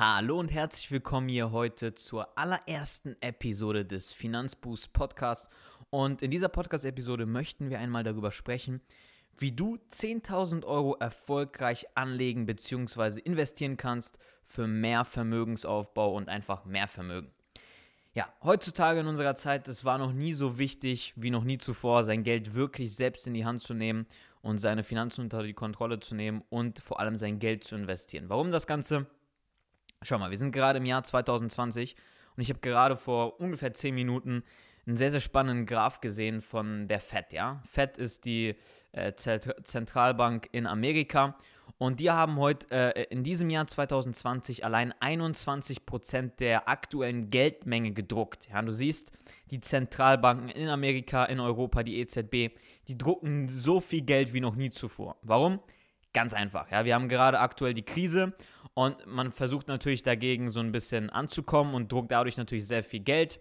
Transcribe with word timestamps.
Hallo 0.00 0.38
und 0.38 0.52
herzlich 0.52 0.92
willkommen 0.92 1.28
hier 1.28 1.50
heute 1.50 1.92
zur 1.92 2.38
allerersten 2.38 3.16
Episode 3.20 3.84
des 3.84 4.12
Finanzboost 4.12 4.92
Podcast. 4.92 5.48
Und 5.90 6.22
in 6.22 6.30
dieser 6.30 6.48
Podcast-Episode 6.48 7.26
möchten 7.26 7.68
wir 7.68 7.80
einmal 7.80 8.04
darüber 8.04 8.30
sprechen, 8.30 8.80
wie 9.38 9.50
du 9.50 9.76
10.000 9.90 10.64
Euro 10.64 10.94
erfolgreich 11.00 11.88
anlegen 11.96 12.46
bzw. 12.46 13.18
investieren 13.18 13.76
kannst 13.76 14.20
für 14.44 14.68
mehr 14.68 15.04
Vermögensaufbau 15.04 16.14
und 16.14 16.28
einfach 16.28 16.64
mehr 16.64 16.86
Vermögen. 16.86 17.32
Ja, 18.14 18.32
heutzutage 18.44 19.00
in 19.00 19.08
unserer 19.08 19.34
Zeit, 19.34 19.66
es 19.66 19.84
war 19.84 19.98
noch 19.98 20.12
nie 20.12 20.32
so 20.32 20.58
wichtig 20.58 21.12
wie 21.16 21.32
noch 21.32 21.42
nie 21.42 21.58
zuvor, 21.58 22.04
sein 22.04 22.22
Geld 22.22 22.54
wirklich 22.54 22.94
selbst 22.94 23.26
in 23.26 23.34
die 23.34 23.44
Hand 23.44 23.62
zu 23.62 23.74
nehmen 23.74 24.06
und 24.42 24.58
seine 24.58 24.84
Finanzen 24.84 25.22
unter 25.22 25.42
die 25.42 25.54
Kontrolle 25.54 25.98
zu 25.98 26.14
nehmen 26.14 26.44
und 26.50 26.78
vor 26.78 27.00
allem 27.00 27.16
sein 27.16 27.40
Geld 27.40 27.64
zu 27.64 27.74
investieren. 27.74 28.28
Warum 28.28 28.52
das 28.52 28.68
Ganze? 28.68 29.08
Schau 30.02 30.18
mal, 30.18 30.30
wir 30.30 30.38
sind 30.38 30.52
gerade 30.52 30.78
im 30.78 30.86
Jahr 30.86 31.02
2020 31.02 31.96
und 32.36 32.42
ich 32.42 32.50
habe 32.50 32.60
gerade 32.60 32.96
vor 32.96 33.40
ungefähr 33.40 33.74
10 33.74 33.94
Minuten 33.94 34.44
einen 34.86 34.96
sehr, 34.96 35.10
sehr 35.10 35.20
spannenden 35.20 35.66
Graph 35.66 36.00
gesehen 36.00 36.40
von 36.40 36.86
der 36.86 37.00
FED. 37.00 37.32
Ja? 37.32 37.60
FED 37.64 37.98
ist 37.98 38.24
die 38.24 38.54
äh, 38.92 39.12
Zentralbank 39.14 40.48
in 40.52 40.68
Amerika 40.68 41.36
und 41.78 41.98
die 41.98 42.12
haben 42.12 42.36
heute 42.36 42.70
äh, 42.70 43.04
in 43.10 43.24
diesem 43.24 43.50
Jahr 43.50 43.66
2020 43.66 44.64
allein 44.64 44.94
21% 44.94 46.36
der 46.36 46.68
aktuellen 46.68 47.28
Geldmenge 47.28 47.90
gedruckt. 47.90 48.48
Ja? 48.50 48.62
Du 48.62 48.72
siehst, 48.72 49.12
die 49.50 49.60
Zentralbanken 49.60 50.48
in 50.48 50.68
Amerika, 50.68 51.24
in 51.24 51.40
Europa, 51.40 51.82
die 51.82 51.98
EZB, 51.98 52.56
die 52.86 52.96
drucken 52.96 53.48
so 53.48 53.80
viel 53.80 54.02
Geld 54.02 54.32
wie 54.32 54.40
noch 54.40 54.54
nie 54.54 54.70
zuvor. 54.70 55.16
Warum? 55.22 55.58
Ganz 56.18 56.34
einfach. 56.34 56.68
Ja? 56.72 56.84
Wir 56.84 56.96
haben 56.96 57.08
gerade 57.08 57.38
aktuell 57.38 57.74
die 57.74 57.84
Krise 57.84 58.32
und 58.74 58.96
man 59.06 59.30
versucht 59.30 59.68
natürlich 59.68 60.02
dagegen 60.02 60.50
so 60.50 60.58
ein 60.58 60.72
bisschen 60.72 61.10
anzukommen 61.10 61.74
und 61.74 61.92
druckt 61.92 62.10
dadurch 62.10 62.36
natürlich 62.36 62.66
sehr 62.66 62.82
viel 62.82 62.98
Geld. 62.98 63.38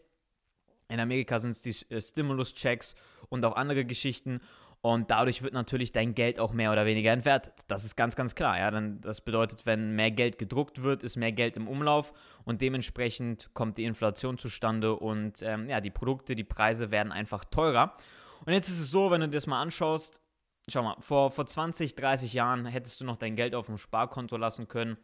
In 0.87 0.99
Amerika 0.99 1.39
sind 1.39 1.49
es 1.49 1.61
die 1.61 1.75
äh, 1.91 1.99
Stimulus-Checks 1.99 2.93
und 3.29 3.43
auch 3.45 3.55
andere 3.55 3.83
Geschichten. 3.83 4.41
Und 4.81 5.09
dadurch 5.09 5.41
wird 5.41 5.55
natürlich 5.55 5.91
dein 5.91 6.13
Geld 6.13 6.39
auch 6.39 6.53
mehr 6.53 6.71
oder 6.71 6.85
weniger 6.85 7.11
entwertet. 7.11 7.53
Das 7.67 7.83
ist 7.83 7.95
ganz, 7.95 8.15
ganz 8.15 8.35
klar. 8.35 8.59
Ja? 8.59 8.69
Dann, 8.69 9.01
das 9.01 9.21
bedeutet, 9.21 9.65
wenn 9.65 9.95
mehr 9.95 10.11
Geld 10.11 10.37
gedruckt 10.37 10.83
wird, 10.83 11.01
ist 11.01 11.15
mehr 11.15 11.31
Geld 11.31 11.57
im 11.57 11.67
Umlauf 11.67 12.13
und 12.45 12.61
dementsprechend 12.61 13.49
kommt 13.55 13.79
die 13.79 13.85
Inflation 13.85 14.37
zustande 14.37 14.95
und 14.95 15.41
ähm, 15.41 15.67
ja, 15.67 15.81
die 15.81 15.89
Produkte, 15.89 16.35
die 16.35 16.43
Preise 16.43 16.91
werden 16.91 17.11
einfach 17.11 17.43
teurer. 17.43 17.97
Und 18.45 18.53
jetzt 18.53 18.69
ist 18.69 18.79
es 18.79 18.91
so, 18.91 19.09
wenn 19.09 19.21
du 19.21 19.29
dir 19.29 19.37
das 19.37 19.47
mal 19.47 19.63
anschaust, 19.63 20.21
schau 20.69 20.83
mal, 20.83 20.97
vor, 20.99 21.31
vor 21.31 21.45
20, 21.45 21.95
30 21.95 22.33
Jahren 22.33 22.65
hättest 22.65 23.01
du 23.01 23.05
noch 23.05 23.17
dein 23.17 23.35
Geld 23.35 23.55
auf 23.55 23.67
dem 23.67 23.77
Sparkonto 23.77 24.37
lassen 24.37 24.67
können 24.67 24.97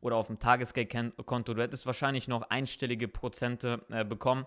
oder 0.00 0.16
auf 0.16 0.28
dem 0.28 0.38
Tagesgeldkonto. 0.38 1.54
Du 1.54 1.62
hättest 1.62 1.86
wahrscheinlich 1.86 2.28
noch 2.28 2.42
einstellige 2.50 3.08
Prozente 3.08 3.84
äh, 3.90 4.04
bekommen. 4.04 4.46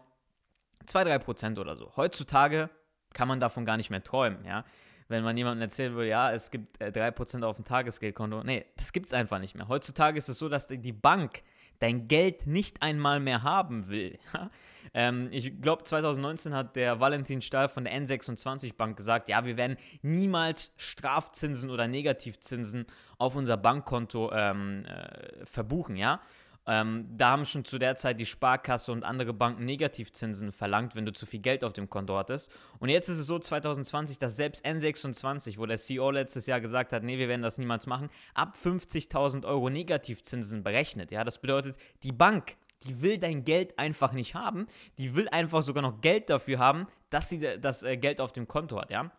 2-3 0.87 1.19
Prozent 1.19 1.59
oder 1.59 1.75
so. 1.75 1.91
Heutzutage 1.95 2.69
kann 3.13 3.27
man 3.27 3.39
davon 3.39 3.65
gar 3.65 3.77
nicht 3.77 3.89
mehr 3.89 4.03
träumen, 4.03 4.45
ja. 4.45 4.65
Wenn 5.07 5.25
man 5.25 5.35
jemandem 5.35 5.63
erzählen 5.63 5.93
würde, 5.93 6.07
ja, 6.07 6.31
es 6.31 6.51
gibt 6.51 6.81
äh, 6.81 6.85
3% 6.85 7.43
auf 7.43 7.57
dem 7.57 7.65
Tagesgeldkonto. 7.65 8.43
Nee, 8.43 8.65
das 8.77 8.93
gibt 8.93 9.07
es 9.07 9.13
einfach 9.13 9.39
nicht 9.39 9.55
mehr. 9.55 9.67
Heutzutage 9.67 10.17
ist 10.17 10.29
es 10.29 10.39
so, 10.39 10.47
dass 10.47 10.67
die 10.67 10.93
Bank 10.93 11.43
dein 11.79 12.07
Geld 12.07 12.47
nicht 12.47 12.81
einmal 12.81 13.19
mehr 13.19 13.43
haben 13.43 13.89
will. 13.89 14.17
ähm, 14.93 15.29
ich 15.31 15.61
glaube, 15.61 15.83
2019 15.83 16.53
hat 16.53 16.75
der 16.75 16.99
Valentin 16.99 17.41
Stahl 17.41 17.69
von 17.69 17.83
der 17.83 17.93
N26 17.93 18.75
Bank 18.75 18.97
gesagt, 18.97 19.29
ja, 19.29 19.45
wir 19.45 19.57
werden 19.57 19.77
niemals 20.01 20.73
Strafzinsen 20.77 21.69
oder 21.69 21.87
Negativzinsen 21.87 22.85
auf 23.17 23.35
unser 23.35 23.57
Bankkonto 23.57 24.31
ähm, 24.31 24.85
äh, 24.85 25.45
verbuchen, 25.45 25.95
ja. 25.95 26.21
Ähm, 26.67 27.07
da 27.17 27.31
haben 27.31 27.45
schon 27.45 27.65
zu 27.65 27.79
der 27.79 27.95
Zeit 27.95 28.19
die 28.19 28.25
Sparkasse 28.25 28.91
und 28.91 29.03
andere 29.03 29.33
Banken 29.33 29.65
Negativzinsen 29.65 30.51
verlangt, 30.51 30.95
wenn 30.95 31.05
du 31.05 31.11
zu 31.13 31.25
viel 31.25 31.39
Geld 31.39 31.63
auf 31.63 31.73
dem 31.73 31.89
Konto 31.89 32.15
hattest. 32.15 32.51
Und 32.79 32.89
jetzt 32.89 33.09
ist 33.09 33.17
es 33.17 33.25
so 33.25 33.39
2020, 33.39 34.19
dass 34.19 34.35
selbst 34.35 34.63
N26, 34.63 35.57
wo 35.57 35.65
der 35.65 35.77
CEO 35.77 36.11
letztes 36.11 36.45
Jahr 36.45 36.61
gesagt 36.61 36.93
hat, 36.93 37.03
nee, 37.03 37.17
wir 37.17 37.27
werden 37.27 37.41
das 37.41 37.57
niemals 37.57 37.87
machen, 37.87 38.09
ab 38.35 38.55
50.000 38.61 39.45
Euro 39.45 39.69
Negativzinsen 39.69 40.61
berechnet. 40.61 41.11
Ja, 41.11 41.23
das 41.23 41.39
bedeutet, 41.39 41.77
die 42.03 42.11
Bank, 42.11 42.55
die 42.83 43.01
will 43.01 43.17
dein 43.17 43.43
Geld 43.43 43.77
einfach 43.77 44.13
nicht 44.13 44.35
haben. 44.35 44.67
Die 44.97 45.15
will 45.15 45.29
einfach 45.29 45.61
sogar 45.61 45.81
noch 45.81 46.01
Geld 46.01 46.29
dafür 46.29 46.59
haben, 46.59 46.87
dass 47.09 47.29
sie 47.29 47.39
das 47.59 47.83
äh, 47.83 47.97
Geld 47.97 48.21
auf 48.21 48.31
dem 48.31 48.47
Konto 48.47 48.79
hat, 48.79 48.91
ja. 48.91 49.11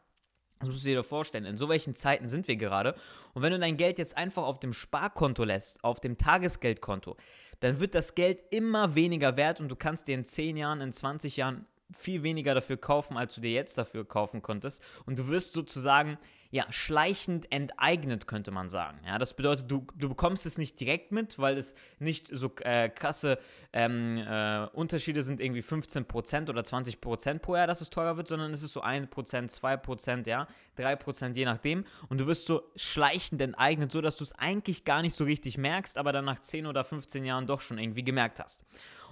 Das 0.61 0.69
musst 0.69 0.85
du 0.85 0.89
dir 0.91 1.03
vorstellen. 1.03 1.45
In 1.45 1.57
so 1.57 1.69
welchen 1.69 1.97
Zeiten 1.97 2.29
sind 2.29 2.47
wir 2.47 2.57
gerade. 2.57 2.95
Und 3.35 3.43
wenn 3.43 3.53
du 3.53 3.59
dein 3.59 3.77
Geld 3.77 3.99
jetzt 3.99 4.17
einfach 4.17 4.45
auf 4.45 4.61
dem 4.61 4.73
Sparkonto 4.73 5.43
lässt, 5.43 5.83
auf 5.83 5.99
dem 5.99 6.19
Tagesgeldkonto, 6.19 7.17
dann 7.59 7.81
wird 7.81 7.97
das 7.97 8.15
Geld 8.15 8.41
immer 8.51 8.95
weniger 8.95 9.37
wert 9.37 9.61
und 9.61 9.69
du 9.69 9.77
kannst 9.77 10.07
dir 10.07 10.15
in 10.15 10.25
10 10.25 10.57
Jahren, 10.57 10.81
in 10.81 10.93
20 10.93 11.37
Jahren 11.37 11.67
viel 11.97 12.23
weniger 12.23 12.55
dafür 12.55 12.77
kaufen, 12.77 13.17
als 13.17 13.35
du 13.35 13.41
dir 13.41 13.51
jetzt 13.51 13.77
dafür 13.77 14.05
kaufen 14.05 14.41
konntest. 14.41 14.83
Und 15.05 15.19
du 15.19 15.29
wirst 15.29 15.53
sozusagen 15.53 16.17
ja, 16.53 16.67
schleichend 16.71 17.51
enteignet, 17.51 18.27
könnte 18.27 18.51
man 18.51 18.69
sagen. 18.69 19.01
Ja, 19.07 19.19
das 19.19 19.33
bedeutet, 19.33 19.71
du, 19.71 19.87
du 19.97 20.11
bekommst 20.11 20.45
es 20.45 20.59
nicht 20.59 20.79
direkt 20.79 21.11
mit, 21.11 21.39
weil 21.39 21.57
es 21.57 21.75
nicht 21.99 22.29
so 22.31 22.53
äh, 22.61 22.91
krasse 22.91 23.39
ähm, 23.73 24.19
äh, 24.19 24.67
Unterschiede 24.75 25.23
sind, 25.23 25.41
irgendwie 25.41 25.63
15% 25.63 26.51
oder 26.51 26.61
20% 26.61 27.39
pro 27.39 27.57
Jahr, 27.57 27.67
dass 27.67 27.81
es 27.81 27.89
teurer 27.89 28.19
wird, 28.19 28.29
sondern 28.29 28.53
es 28.53 28.63
ist 28.63 28.75
so 28.75 28.83
1%, 28.83 29.09
2%, 29.09 30.29
ja, 30.29 30.47
3%, 30.77 31.35
je 31.35 31.47
nachdem. 31.47 31.87
Und 32.11 32.21
du 32.21 32.27
wirst 32.27 32.45
so 32.45 32.71
schleichend 32.77 33.41
enteignet, 33.41 33.91
so 33.91 34.03
dass 34.03 34.19
du 34.19 34.25
es 34.25 34.35
eigentlich 34.39 34.85
gar 34.85 35.01
nicht 35.01 35.17
so 35.17 35.25
richtig 35.25 35.57
merkst, 35.57 35.97
aber 35.97 36.13
dann 36.13 36.27
nach 36.27 36.41
10 36.41 36.67
oder 36.67 36.85
15 36.85 37.25
Jahren 37.25 37.47
doch 37.47 37.63
schon 37.63 37.79
irgendwie 37.79 38.05
gemerkt 38.05 38.41
hast. 38.41 38.67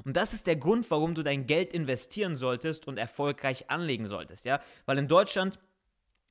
Und 0.05 0.15
das 0.15 0.35
ist 0.35 0.47
der 0.47 0.57
Grund, 0.57 0.91
warum 0.91 1.15
du 1.15 1.23
dein 1.23 1.47
Geld 1.47 1.73
investieren 1.73 2.37
solltest 2.37 2.87
und 2.87 2.99
erfolgreich 2.99 3.71
anlegen 3.71 4.09
solltest, 4.09 4.45
ja, 4.45 4.61
weil 4.85 4.99
in 4.99 5.09
Deutschland 5.09 5.59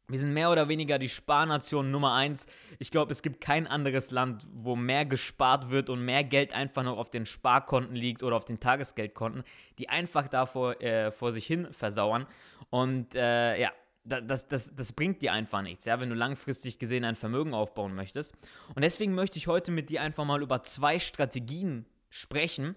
wir 0.10 0.20
sind 0.20 0.34
mehr 0.34 0.52
oder 0.52 0.68
weniger 0.68 1.00
die 1.00 1.08
Sparnation 1.08 1.92
Nummer 1.92 2.14
eins. 2.14 2.48
Ich 2.80 2.92
glaube, 2.92 3.12
es 3.12 3.22
gibt 3.22 3.42
kein 3.42 3.68
anderes 3.68 4.12
Land, 4.12 4.48
wo 4.52 4.76
mehr 4.76 5.06
gespart 5.06 5.70
wird 5.70 5.90
und 5.90 6.04
mehr 6.04 6.24
Geld 6.24 6.54
einfach 6.54 6.84
noch 6.84 6.98
auf 6.98 7.10
den 7.10 7.26
Sparkonten 7.26 7.96
liegt 7.96 8.24
oder 8.24 8.36
auf 8.36 8.46
den 8.46 8.60
Tagesgeldkonten, 8.60 9.44
die 9.78 9.90
einfach 9.90 10.28
davor 10.28 10.82
äh, 10.82 11.12
vor 11.12 11.32
sich 11.32 11.46
hin 11.46 11.68
versauern. 11.72 12.26
Und 12.70 13.16
äh, 13.16 13.62
ja, 13.62 13.72
das, 14.04 14.48
das, 14.48 14.76
das 14.76 14.92
bringt 14.94 15.22
dir 15.22 15.34
einfach 15.34 15.62
nichts, 15.62 15.86
ja, 15.86 16.00
wenn 16.00 16.10
du 16.10 16.16
langfristig 16.16 16.80
gesehen 16.80 17.06
ein 17.06 17.16
Vermögen 17.16 17.54
aufbauen 17.54 17.94
möchtest. 17.94 18.36
Und 18.74 18.82
deswegen 18.82 19.14
möchte 19.14 19.38
ich 19.38 19.48
heute 19.48 19.72
mit 19.72 19.90
dir 19.90 20.02
einfach 20.02 20.26
mal 20.26 20.42
über 20.42 20.64
zwei 20.64 21.00
Strategien 21.00 21.86
sprechen, 22.10 22.76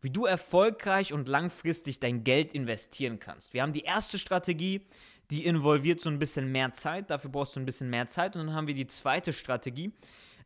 wie 0.00 0.10
du 0.10 0.26
erfolgreich 0.26 1.12
und 1.12 1.26
langfristig 1.26 1.98
dein 1.98 2.22
Geld 2.22 2.54
investieren 2.54 3.18
kannst. 3.18 3.54
Wir 3.54 3.62
haben 3.62 3.72
die 3.72 3.82
erste 3.82 4.18
Strategie, 4.18 4.82
die 5.30 5.44
involviert 5.44 6.00
so 6.00 6.10
ein 6.10 6.18
bisschen 6.18 6.50
mehr 6.50 6.72
Zeit. 6.72 7.10
Dafür 7.10 7.30
brauchst 7.30 7.56
du 7.56 7.60
ein 7.60 7.66
bisschen 7.66 7.90
mehr 7.90 8.08
Zeit. 8.08 8.34
Und 8.34 8.46
dann 8.46 8.54
haben 8.54 8.66
wir 8.66 8.74
die 8.74 8.86
zweite 8.86 9.32
Strategie. 9.32 9.92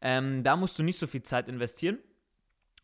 Ähm, 0.00 0.42
da 0.42 0.56
musst 0.56 0.78
du 0.78 0.82
nicht 0.82 0.98
so 0.98 1.06
viel 1.06 1.22
Zeit 1.22 1.48
investieren. 1.48 1.98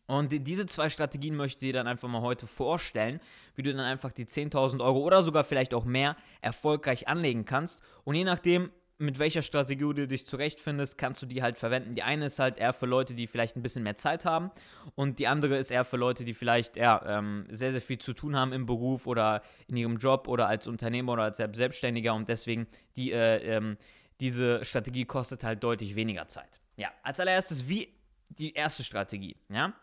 Und 0.07 0.31
diese 0.31 0.65
zwei 0.65 0.89
Strategien 0.89 1.35
möchte 1.35 1.57
ich 1.57 1.71
dir 1.71 1.73
dann 1.73 1.87
einfach 1.87 2.07
mal 2.07 2.21
heute 2.21 2.47
vorstellen, 2.47 3.19
wie 3.55 3.61
du 3.61 3.71
dann 3.71 3.85
einfach 3.85 4.11
die 4.11 4.25
10.000 4.25 4.83
Euro 4.83 4.99
oder 5.01 5.21
sogar 5.21 5.43
vielleicht 5.43 5.73
auch 5.75 5.85
mehr 5.85 6.15
erfolgreich 6.41 7.07
anlegen 7.07 7.45
kannst. 7.45 7.83
Und 8.05 8.15
je 8.15 8.23
nachdem, 8.23 8.71
mit 8.99 9.17
welcher 9.17 9.41
Strategie 9.41 9.93
du 9.93 10.07
dich 10.07 10.25
zurechtfindest, 10.25 10.97
kannst 10.97 11.21
du 11.21 11.25
die 11.25 11.41
halt 11.41 11.57
verwenden. 11.57 11.95
Die 11.95 12.03
eine 12.03 12.25
ist 12.25 12.37
halt 12.37 12.57
eher 12.57 12.73
für 12.73 12.85
Leute, 12.85 13.15
die 13.15 13.27
vielleicht 13.27 13.55
ein 13.55 13.61
bisschen 13.61 13.81
mehr 13.81 13.95
Zeit 13.95 14.25
haben 14.25 14.51
und 14.95 15.19
die 15.19 15.27
andere 15.27 15.57
ist 15.57 15.71
eher 15.71 15.85
für 15.85 15.97
Leute, 15.97 16.25
die 16.25 16.33
vielleicht 16.33 16.75
ja, 16.75 17.01
ähm, 17.05 17.47
sehr, 17.49 17.71
sehr 17.71 17.81
viel 17.81 17.97
zu 17.97 18.13
tun 18.13 18.35
haben 18.35 18.51
im 18.51 18.65
Beruf 18.65 19.07
oder 19.07 19.41
in 19.67 19.77
ihrem 19.77 19.97
Job 19.97 20.27
oder 20.27 20.47
als 20.47 20.67
Unternehmer 20.67 21.13
oder 21.13 21.23
als 21.23 21.37
Selbstständiger 21.37 22.13
und 22.13 22.27
deswegen 22.27 22.67
die, 22.97 23.13
äh, 23.13 23.37
ähm, 23.55 23.77
diese 24.19 24.63
Strategie 24.65 25.05
kostet 25.05 25.43
halt 25.43 25.63
deutlich 25.63 25.95
weniger 25.95 26.27
Zeit. 26.27 26.59
Ja, 26.75 26.89
als 27.01 27.19
allererstes 27.21 27.69
wie 27.69 27.93
die 28.27 28.53
erste 28.53 28.83
Strategie, 28.83 29.37
ja. 29.49 29.73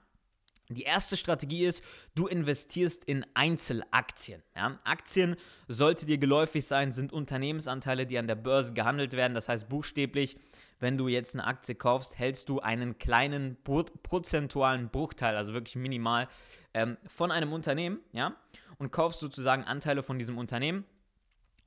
Die 0.68 0.82
erste 0.82 1.16
Strategie 1.16 1.64
ist, 1.64 1.84
du 2.14 2.26
investierst 2.26 3.04
in 3.04 3.24
Einzelaktien. 3.34 4.42
Ja? 4.56 4.78
Aktien 4.84 5.36
sollte 5.68 6.06
dir 6.06 6.18
geläufig 6.18 6.66
sein, 6.66 6.92
sind 6.92 7.12
Unternehmensanteile, 7.12 8.06
die 8.06 8.18
an 8.18 8.26
der 8.26 8.34
Börse 8.34 8.74
gehandelt 8.74 9.12
werden. 9.12 9.34
Das 9.34 9.48
heißt 9.48 9.68
buchstäblich, 9.68 10.36
wenn 10.80 10.98
du 10.98 11.08
jetzt 11.08 11.34
eine 11.34 11.46
Aktie 11.46 11.74
kaufst, 11.74 12.18
hältst 12.18 12.48
du 12.48 12.60
einen 12.60 12.98
kleinen 12.98 13.56
prozentualen 13.62 14.88
Bruchteil, 14.90 15.36
also 15.36 15.52
wirklich 15.52 15.76
minimal, 15.76 16.28
ähm, 16.74 16.96
von 17.06 17.30
einem 17.30 17.52
Unternehmen, 17.52 18.00
ja, 18.12 18.36
und 18.78 18.92
kaufst 18.92 19.20
sozusagen 19.20 19.64
Anteile 19.64 20.02
von 20.02 20.18
diesem 20.18 20.36
Unternehmen. 20.36 20.84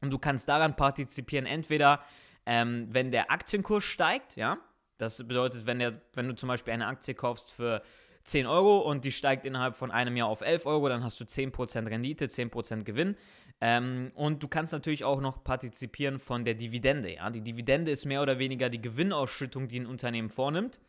Und 0.01 0.11
du 0.11 0.19
kannst 0.19 0.47
daran 0.47 0.75
partizipieren, 0.75 1.45
entweder 1.45 2.03
ähm, 2.45 2.87
wenn 2.91 3.11
der 3.11 3.31
Aktienkurs 3.31 3.83
steigt, 3.83 4.35
ja, 4.35 4.57
das 4.97 5.17
bedeutet, 5.17 5.65
wenn, 5.65 5.79
der, 5.79 6.01
wenn 6.13 6.27
du 6.27 6.35
zum 6.35 6.47
Beispiel 6.47 6.73
eine 6.73 6.87
Aktie 6.87 7.15
kaufst 7.15 7.51
für 7.51 7.81
10 8.23 8.45
Euro 8.45 8.79
und 8.79 9.05
die 9.05 9.11
steigt 9.11 9.45
innerhalb 9.45 9.75
von 9.75 9.91
einem 9.91 10.15
Jahr 10.15 10.27
auf 10.27 10.41
11 10.41 10.65
Euro, 10.65 10.89
dann 10.89 11.03
hast 11.03 11.19
du 11.19 11.23
10% 11.23 11.89
Rendite, 11.89 12.25
10% 12.25 12.83
Gewinn. 12.83 13.15
Ähm, 13.61 14.11
und 14.15 14.41
du 14.41 14.47
kannst 14.47 14.71
natürlich 14.71 15.03
auch 15.03 15.19
noch 15.19 15.43
partizipieren 15.43 16.19
von 16.19 16.45
der 16.45 16.53
Dividende. 16.53 17.15
Ja? 17.15 17.29
Die 17.29 17.41
Dividende 17.41 17.91
ist 17.91 18.05
mehr 18.05 18.21
oder 18.21 18.39
weniger 18.39 18.69
die 18.69 18.81
Gewinnausschüttung, 18.81 19.67
die 19.67 19.79
ein 19.79 19.85
Unternehmen 19.85 20.29
vornimmt. 20.29 20.79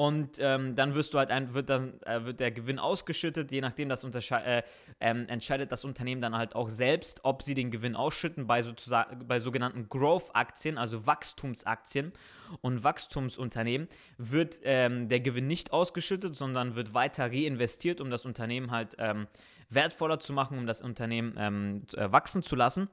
Und 0.00 0.38
ähm, 0.38 0.76
dann 0.76 0.94
wirst 0.94 1.12
du 1.12 1.18
halt 1.18 1.30
ein, 1.30 1.52
wird 1.52 1.68
dann 1.68 2.00
äh, 2.04 2.24
wird 2.24 2.40
der 2.40 2.50
Gewinn 2.50 2.78
ausgeschüttet, 2.78 3.52
je 3.52 3.60
nachdem 3.60 3.90
das 3.90 4.02
äh, 4.02 4.62
ähm, 4.98 5.28
entscheidet 5.28 5.70
das 5.72 5.84
Unternehmen 5.84 6.22
dann 6.22 6.34
halt 6.34 6.54
auch 6.54 6.70
selbst, 6.70 7.20
ob 7.22 7.42
sie 7.42 7.54
den 7.54 7.70
Gewinn 7.70 7.94
ausschütten 7.94 8.46
bei 8.46 8.62
sozusagen 8.62 9.28
bei 9.28 9.38
sogenannten 9.40 9.90
Growth-Aktien, 9.90 10.78
also 10.78 11.06
Wachstumsaktien 11.06 12.14
und 12.62 12.82
Wachstumsunternehmen 12.82 13.88
wird 14.16 14.60
ähm, 14.62 15.10
der 15.10 15.20
Gewinn 15.20 15.46
nicht 15.46 15.70
ausgeschüttet, 15.70 16.34
sondern 16.34 16.76
wird 16.76 16.94
weiter 16.94 17.26
reinvestiert, 17.26 18.00
um 18.00 18.08
das 18.08 18.24
Unternehmen 18.24 18.70
halt 18.70 18.96
ähm, 18.98 19.26
wertvoller 19.68 20.18
zu 20.18 20.32
machen, 20.32 20.56
um 20.56 20.66
das 20.66 20.80
Unternehmen 20.80 21.34
ähm, 21.36 21.82
äh, 21.94 22.10
wachsen 22.10 22.42
zu 22.42 22.56
lassen. 22.56 22.88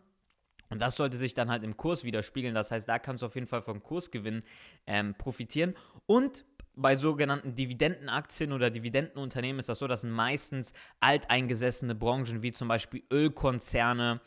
Und 0.70 0.82
das 0.82 0.98
sollte 0.98 1.16
sich 1.16 1.34
dann 1.34 1.50
halt 1.50 1.64
im 1.64 1.78
Kurs 1.78 2.04
widerspiegeln. 2.04 2.54
Das 2.54 2.70
heißt, 2.70 2.90
da 2.90 3.00
kannst 3.00 3.22
du 3.22 3.28
auf 3.28 3.36
jeden 3.36 3.48
Fall 3.48 3.62
vom 3.62 3.82
Kursgewinn 3.82 4.44
ähm, 4.86 5.16
profitieren. 5.18 5.74
Und 6.06 6.44
bei 6.78 6.96
sogenannten 6.96 7.56
Dividendenaktien 7.56 8.54
oder 8.54 8.70
Dividendenunternehmen 8.70 9.60
ist 9.60 9.70
das 9.70 9.80
so, 9.80 9.88
das 9.88 10.02
sind 10.02 10.12
meistens 10.12 10.74
alteingesessene 11.00 11.96
Branchen 11.96 12.42
wie 12.42 12.52
zum 12.52 12.68
Beispiel 12.68 13.04
Ölkonzerne 13.12 14.22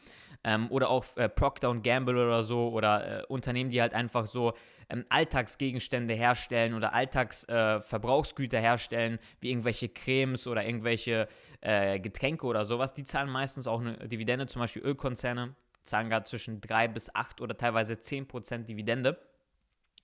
ähm, 0.44 0.70
oder 0.70 0.90
auch 0.90 1.04
äh, 1.16 1.28
Procter 1.28 1.74
Gamble 1.76 2.16
oder 2.16 2.44
so 2.44 2.70
oder 2.70 3.20
äh, 3.20 3.26
Unternehmen, 3.26 3.70
die 3.70 3.80
halt 3.80 3.94
einfach 3.94 4.26
so 4.26 4.54
ähm, 4.88 5.04
Alltagsgegenstände 5.08 6.14
herstellen 6.14 6.74
oder 6.74 6.92
Alltagsverbrauchsgüter 6.92 8.58
äh, 8.58 8.62
herstellen, 8.62 9.18
wie 9.40 9.50
irgendwelche 9.50 9.88
Cremes 9.88 10.46
oder 10.46 10.64
irgendwelche 10.66 11.28
äh, 11.60 12.00
Getränke 12.00 12.46
oder 12.46 12.66
sowas. 12.66 12.92
Die 12.94 13.04
zahlen 13.04 13.30
meistens 13.30 13.66
auch 13.66 13.80
eine 13.80 14.08
Dividende, 14.08 14.46
zum 14.46 14.60
Beispiel 14.60 14.82
Ölkonzerne 14.82 15.54
zahlen 15.84 16.08
gerade 16.08 16.24
zwischen 16.24 16.60
3 16.60 16.88
bis 16.88 17.14
8 17.14 17.40
oder 17.40 17.56
teilweise 17.56 17.94
10% 17.94 18.64
Dividende 18.64 19.18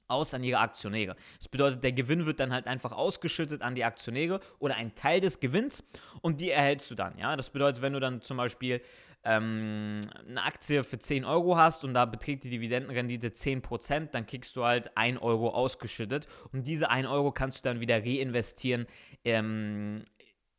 aus 0.08 0.34
an 0.34 0.42
ihre 0.42 0.58
Aktionäre. 0.58 1.16
Das 1.38 1.48
bedeutet, 1.48 1.82
der 1.82 1.92
Gewinn 1.92 2.26
wird 2.26 2.40
dann 2.40 2.52
halt 2.52 2.66
einfach 2.66 2.92
ausgeschüttet 2.92 3.62
an 3.62 3.74
die 3.74 3.84
Aktionäre 3.84 4.40
oder 4.58 4.76
ein 4.76 4.94
Teil 4.94 5.20
des 5.20 5.40
Gewinns 5.40 5.84
und 6.20 6.40
die 6.40 6.50
erhältst 6.50 6.90
du 6.90 6.94
dann. 6.94 7.18
Ja? 7.18 7.36
Das 7.36 7.50
bedeutet, 7.50 7.82
wenn 7.82 7.92
du 7.92 8.00
dann 8.00 8.22
zum 8.22 8.36
Beispiel 8.36 8.80
ähm, 9.26 10.00
eine 10.28 10.44
Aktie 10.44 10.84
für 10.84 10.98
10 10.98 11.24
Euro 11.24 11.56
hast 11.56 11.84
und 11.84 11.94
da 11.94 12.04
beträgt 12.04 12.44
die 12.44 12.50
Dividendenrendite 12.50 13.28
10%, 13.28 14.10
dann 14.12 14.24
kriegst 14.26 14.54
du 14.54 14.64
halt 14.64 14.96
1 14.96 15.20
Euro 15.20 15.50
ausgeschüttet 15.50 16.28
und 16.52 16.66
diese 16.66 16.90
1 16.90 17.08
Euro 17.08 17.32
kannst 17.32 17.58
du 17.58 17.68
dann 17.68 17.80
wieder 17.80 17.96
reinvestieren 17.96 18.86
ähm, 19.24 20.04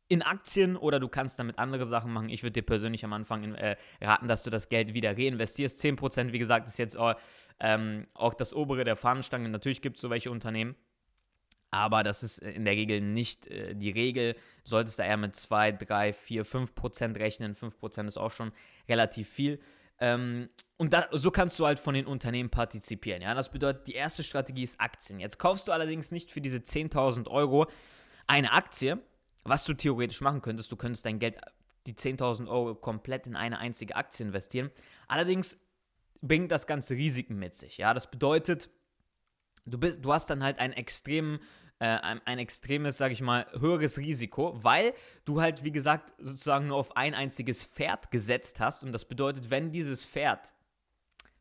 in 0.08 0.22
Aktien 0.22 0.76
oder 0.76 1.00
du 1.00 1.08
kannst 1.08 1.38
damit 1.38 1.58
andere 1.58 1.84
Sachen 1.84 2.12
machen. 2.12 2.30
Ich 2.30 2.42
würde 2.42 2.54
dir 2.54 2.62
persönlich 2.62 3.04
am 3.04 3.12
Anfang 3.12 3.54
äh, 3.54 3.76
raten, 4.00 4.26
dass 4.26 4.42
du 4.42 4.50
das 4.50 4.68
Geld 4.68 4.94
wieder 4.94 5.16
reinvestierst. 5.16 5.78
10%, 5.78 6.32
wie 6.32 6.38
gesagt, 6.38 6.66
ist 6.66 6.78
jetzt 6.78 6.96
auch, 6.96 7.14
ähm, 7.60 8.06
auch 8.14 8.34
das 8.34 8.54
obere 8.54 8.84
der 8.84 8.96
Fahnenstange. 8.96 9.48
Natürlich 9.50 9.82
gibt 9.82 9.96
es 9.96 10.02
so 10.02 10.10
welche 10.10 10.30
Unternehmen. 10.30 10.76
Aber 11.70 12.02
das 12.02 12.22
ist 12.22 12.38
in 12.38 12.64
der 12.64 12.72
Regel 12.74 13.02
nicht 13.02 13.46
äh, 13.48 13.74
die 13.74 13.90
Regel. 13.90 14.32
Du 14.64 14.70
solltest 14.70 14.98
da 14.98 15.04
eher 15.04 15.18
mit 15.18 15.36
2, 15.36 15.72
3, 15.72 16.14
4, 16.14 16.46
5% 16.46 17.18
rechnen. 17.18 17.54
5% 17.54 18.06
ist 18.06 18.16
auch 18.16 18.32
schon 18.32 18.52
relativ 18.88 19.28
viel. 19.28 19.60
Ähm, 20.00 20.48
und 20.78 20.94
da, 20.94 21.08
so 21.10 21.30
kannst 21.30 21.58
du 21.58 21.66
halt 21.66 21.78
von 21.78 21.92
den 21.92 22.06
Unternehmen 22.06 22.48
partizipieren. 22.48 23.20
Ja? 23.20 23.34
Das 23.34 23.50
bedeutet, 23.50 23.86
die 23.86 23.94
erste 23.94 24.22
Strategie 24.22 24.64
ist 24.64 24.80
Aktien. 24.80 25.20
Jetzt 25.20 25.38
kaufst 25.38 25.68
du 25.68 25.72
allerdings 25.72 26.10
nicht 26.10 26.32
für 26.32 26.40
diese 26.40 26.58
10.000 26.58 27.28
Euro 27.28 27.66
eine 28.26 28.52
Aktie, 28.52 28.98
was 29.48 29.64
du 29.64 29.74
theoretisch 29.74 30.20
machen 30.20 30.42
könntest, 30.42 30.70
du 30.70 30.76
könntest 30.76 31.04
dein 31.04 31.18
Geld, 31.18 31.36
die 31.86 31.94
10.000 31.94 32.48
Euro 32.48 32.74
komplett 32.74 33.26
in 33.26 33.36
eine 33.36 33.58
einzige 33.58 33.96
Aktie 33.96 34.26
investieren. 34.26 34.70
Allerdings 35.06 35.58
bringt 36.20 36.50
das 36.50 36.66
Ganze 36.66 36.94
Risiken 36.94 37.38
mit 37.38 37.56
sich. 37.56 37.78
Ja, 37.78 37.94
das 37.94 38.10
bedeutet, 38.10 38.70
du, 39.64 39.78
bist, 39.78 40.04
du 40.04 40.12
hast 40.12 40.28
dann 40.30 40.42
halt 40.42 40.58
einen 40.58 40.74
extremen 40.74 41.40
äh, 41.80 41.86
ein, 41.86 42.20
ein, 42.24 42.38
extremes, 42.40 42.98
sage 42.98 43.12
ich 43.12 43.20
mal, 43.20 43.46
höheres 43.56 43.98
Risiko, 43.98 44.58
weil 44.64 44.94
du 45.24 45.40
halt, 45.40 45.62
wie 45.62 45.70
gesagt, 45.70 46.12
sozusagen 46.18 46.66
nur 46.66 46.76
auf 46.76 46.96
ein 46.96 47.14
einziges 47.14 47.64
Pferd 47.64 48.10
gesetzt 48.10 48.58
hast. 48.58 48.82
Und 48.82 48.90
das 48.90 49.04
bedeutet, 49.04 49.50
wenn 49.50 49.70
dieses 49.70 50.04
Pferd 50.04 50.52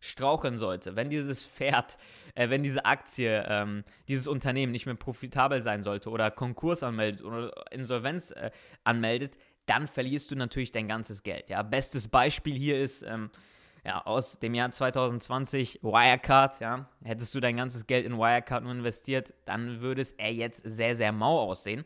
straucheln 0.08 0.58
sollte, 0.58 0.96
wenn 0.96 1.10
dieses 1.10 1.46
Pferd, 1.46 1.98
äh, 2.36 2.50
wenn 2.50 2.64
diese 2.64 2.86
Aktie, 2.86 3.46
ähm, 3.48 3.84
dieses 4.08 4.28
Unternehmen 4.28 4.72
nicht 4.72 4.86
mehr 4.86 4.96
profitabel 4.96 5.62
sein 5.62 5.84
sollte 5.84 6.10
oder 6.10 6.32
Konkurs 6.32 6.84
anmeldet 6.84 7.24
oder 7.24 7.52
Insolvenz 7.72 8.32
äh, 8.32 8.52
anmeldet, 8.84 9.38
dann 9.66 9.88
verlierst 9.88 10.32
du 10.32 10.36
natürlich 10.36 10.72
dein 10.72 10.88
ganzes 10.88 11.24
Geld. 11.24 11.50
Ja, 11.50 11.62
bestes 11.62 12.08
Beispiel 12.08 12.56
hier 12.56 12.82
ist 12.82 13.04
ähm, 13.04 13.30
ja, 13.86 14.06
aus 14.06 14.40
dem 14.40 14.54
Jahr 14.54 14.72
2020 14.72 15.80
Wirecard. 15.84 16.60
Ja, 16.60 16.90
hättest 17.04 17.36
du 17.36 17.40
dein 17.40 17.58
ganzes 17.58 17.88
Geld 17.88 18.06
in 18.06 18.18
Wirecard 18.18 18.64
nur 18.64 18.74
investiert, 18.74 19.34
dann 19.46 19.82
würde 19.82 20.02
es 20.02 20.12
er 20.14 20.34
jetzt 20.34 20.64
sehr 20.66 20.96
sehr 20.96 21.12
mau 21.12 21.40
aussehen. 21.40 21.86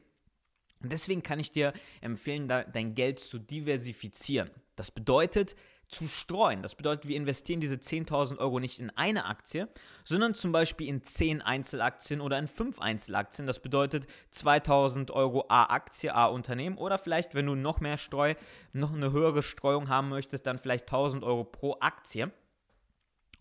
Und 0.82 0.92
deswegen 0.92 1.22
kann 1.22 1.40
ich 1.40 1.52
dir 1.52 1.74
empfehlen, 2.02 2.48
dein 2.48 2.96
Geld 2.96 3.20
zu 3.20 3.38
diversifizieren. 3.38 4.50
Das 4.76 4.90
bedeutet, 4.90 5.56
zu 5.92 6.08
streuen. 6.08 6.64
Das 6.64 6.76
bedeutet, 6.76 7.08
wir 7.08 7.18
investieren 7.18 7.60
diese 7.60 7.76
10.000 7.76 8.38
Euro 8.40 8.60
nicht 8.60 8.80
in 8.80 8.90
eine 8.92 9.26
Aktie, 9.26 9.68
sondern 10.04 10.34
zum 10.34 10.52
Beispiel 10.52 10.88
in 10.88 11.04
10 11.04 11.42
Einzelaktien 11.42 12.22
oder 12.22 12.40
in 12.40 12.48
5 12.48 12.80
Einzelaktien. 12.80 13.46
Das 13.46 13.60
bedeutet 13.60 14.08
2.000 14.34 15.12
Euro 15.12 15.46
A 15.50 15.66
Aktie, 15.66 16.14
A 16.14 16.26
Unternehmen 16.26 16.78
oder 16.78 16.98
vielleicht, 16.98 17.36
wenn 17.36 17.46
du 17.46 17.56
noch 17.56 17.82
mehr 17.82 17.98
Streu, 17.98 18.36
noch 18.74 18.94
eine 18.94 19.12
höhere 19.12 19.44
Streuung 19.44 19.90
haben 19.90 20.10
möchtest, 20.10 20.48
dann 20.48 20.58
vielleicht 20.58 20.90
1.000 20.90 21.24
Euro 21.24 21.44
pro 21.44 21.78
Aktie. 21.82 22.32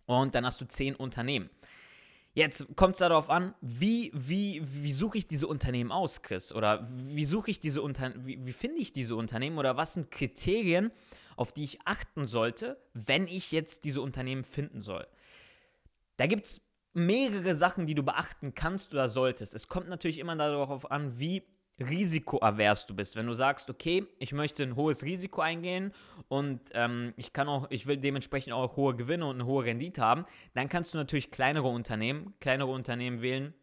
Und 0.07 0.35
dann 0.35 0.45
hast 0.45 0.61
du 0.61 0.67
10 0.67 0.97
Unternehmen. 0.97 1.51
Jetzt 2.33 2.77
kommt 2.77 2.95
es 2.95 3.01
darauf 3.01 3.29
an, 3.29 3.55
wie, 3.61 4.13
wie, 4.15 4.63
wie 4.65 4.93
suche 4.93 5.19
ich 5.19 5.27
diese 5.27 5.49
Unternehmen 5.49 5.91
aus, 5.91 6.23
Chris? 6.23 6.53
Oder 6.53 6.87
wie 6.89 7.25
suche 7.25 7.51
ich 7.51 7.59
diese 7.59 7.83
Unternehmen, 7.83 8.25
wie, 8.25 8.47
wie 8.47 8.53
finde 8.53 8.79
ich 8.79 8.93
diese 8.93 9.17
Unternehmen? 9.17 9.59
Oder 9.59 9.77
was 9.77 9.95
sind 9.95 10.13
Kriterien, 10.13 10.93
auf 11.41 11.53
die 11.53 11.65
ich 11.65 11.79
achten 11.87 12.29
sollte, 12.29 12.77
wenn 12.93 13.27
ich 13.27 13.51
jetzt 13.51 13.85
diese 13.85 14.03
Unternehmen 14.03 14.45
finden 14.45 14.83
soll. 14.83 15.07
Da 16.19 16.27
gibt 16.27 16.45
es 16.45 16.61
mehrere 16.93 17.55
Sachen, 17.55 17.87
die 17.87 17.95
du 17.95 18.03
beachten 18.03 18.55
kannst 18.55 18.93
oder 18.93 19.09
solltest. 19.09 19.55
Es 19.55 19.67
kommt 19.67 19.89
natürlich 19.89 20.19
immer 20.19 20.37
darauf 20.37 20.91
an, 20.91 21.19
wie 21.19 21.43
risikoavers 21.79 22.85
du 22.85 22.95
bist. 22.95 23.17
Wenn 23.17 23.27
du 23.27 23.33
sagst, 23.33 23.71
okay, 23.71 24.07
ich 24.19 24.33
möchte 24.33 24.63
ein 24.63 24.77
hohes 24.77 25.03
Risiko 25.03 25.41
eingehen 25.41 25.95
und 26.29 26.61
ähm, 26.75 27.15
ich 27.17 27.33
kann 27.33 27.49
auch, 27.49 27.71
ich 27.71 27.87
will 27.87 27.97
dementsprechend 27.97 28.53
auch 28.53 28.77
hohe 28.77 28.95
Gewinne 28.95 29.25
und 29.25 29.37
eine 29.37 29.47
hohe 29.47 29.65
Rendite 29.65 30.03
haben, 30.03 30.27
dann 30.53 30.69
kannst 30.69 30.93
du 30.93 30.99
natürlich 30.99 31.31
kleinere 31.31 31.69
Unternehmen, 31.69 32.35
kleinere 32.41 32.71
Unternehmen 32.71 33.23
wählen, 33.23 33.55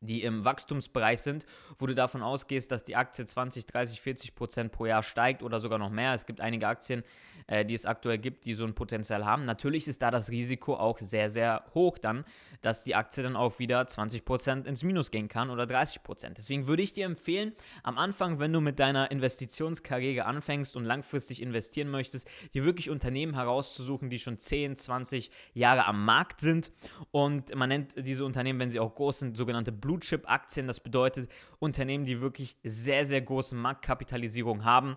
die 0.00 0.22
im 0.22 0.44
Wachstumsbereich 0.44 1.20
sind, 1.20 1.46
wo 1.78 1.86
du 1.86 1.94
davon 1.94 2.22
ausgehst, 2.22 2.70
dass 2.72 2.84
die 2.84 2.96
Aktie 2.96 3.26
20, 3.26 3.66
30, 3.66 4.00
40 4.00 4.34
Prozent 4.34 4.72
pro 4.72 4.86
Jahr 4.86 5.02
steigt 5.02 5.42
oder 5.42 5.60
sogar 5.60 5.78
noch 5.78 5.90
mehr. 5.90 6.14
Es 6.14 6.26
gibt 6.26 6.40
einige 6.40 6.66
Aktien, 6.68 7.04
äh, 7.46 7.64
die 7.64 7.74
es 7.74 7.84
aktuell 7.84 8.18
gibt, 8.18 8.46
die 8.46 8.54
so 8.54 8.64
ein 8.64 8.74
Potenzial 8.74 9.26
haben. 9.26 9.44
Natürlich 9.44 9.88
ist 9.88 10.00
da 10.00 10.10
das 10.10 10.30
Risiko 10.30 10.74
auch 10.74 10.98
sehr, 10.98 11.28
sehr 11.28 11.64
hoch 11.74 11.98
dann, 11.98 12.24
dass 12.62 12.84
die 12.84 12.94
Aktie 12.94 13.22
dann 13.22 13.36
auch 13.36 13.58
wieder 13.58 13.86
20 13.86 14.24
Prozent 14.24 14.66
ins 14.66 14.82
Minus 14.82 15.10
gehen 15.10 15.28
kann 15.28 15.50
oder 15.50 15.66
30 15.66 16.02
Prozent. 16.02 16.38
Deswegen 16.38 16.66
würde 16.66 16.82
ich 16.82 16.92
dir 16.92 17.04
empfehlen, 17.04 17.52
am 17.82 17.98
Anfang, 17.98 18.38
wenn 18.38 18.52
du 18.52 18.60
mit 18.60 18.78
deiner 18.78 19.10
Investitionskarriere 19.10 20.24
anfängst 20.24 20.76
und 20.76 20.84
langfristig 20.84 21.42
investieren 21.42 21.90
möchtest, 21.90 22.28
dir 22.54 22.64
wirklich 22.64 22.88
Unternehmen 22.88 23.34
herauszusuchen, 23.34 24.08
die 24.08 24.18
schon 24.18 24.38
10, 24.38 24.76
20 24.76 25.30
Jahre 25.52 25.86
am 25.86 26.04
Markt 26.04 26.40
sind. 26.40 26.72
Und 27.10 27.54
man 27.54 27.68
nennt 27.68 27.94
diese 27.96 28.24
Unternehmen, 28.24 28.60
wenn 28.60 28.70
sie 28.70 28.80
auch 28.80 28.94
groß 28.94 29.20
sind, 29.20 29.36
sogenannte 29.36 29.72
Blue 29.72 29.89
Blue-Chip-Aktien. 29.90 30.68
Das 30.68 30.78
bedeutet 30.78 31.28
Unternehmen, 31.58 32.04
die 32.04 32.20
wirklich 32.20 32.56
sehr, 32.62 33.04
sehr 33.04 33.20
große 33.20 33.56
Marktkapitalisierung 33.56 34.64
haben. 34.64 34.96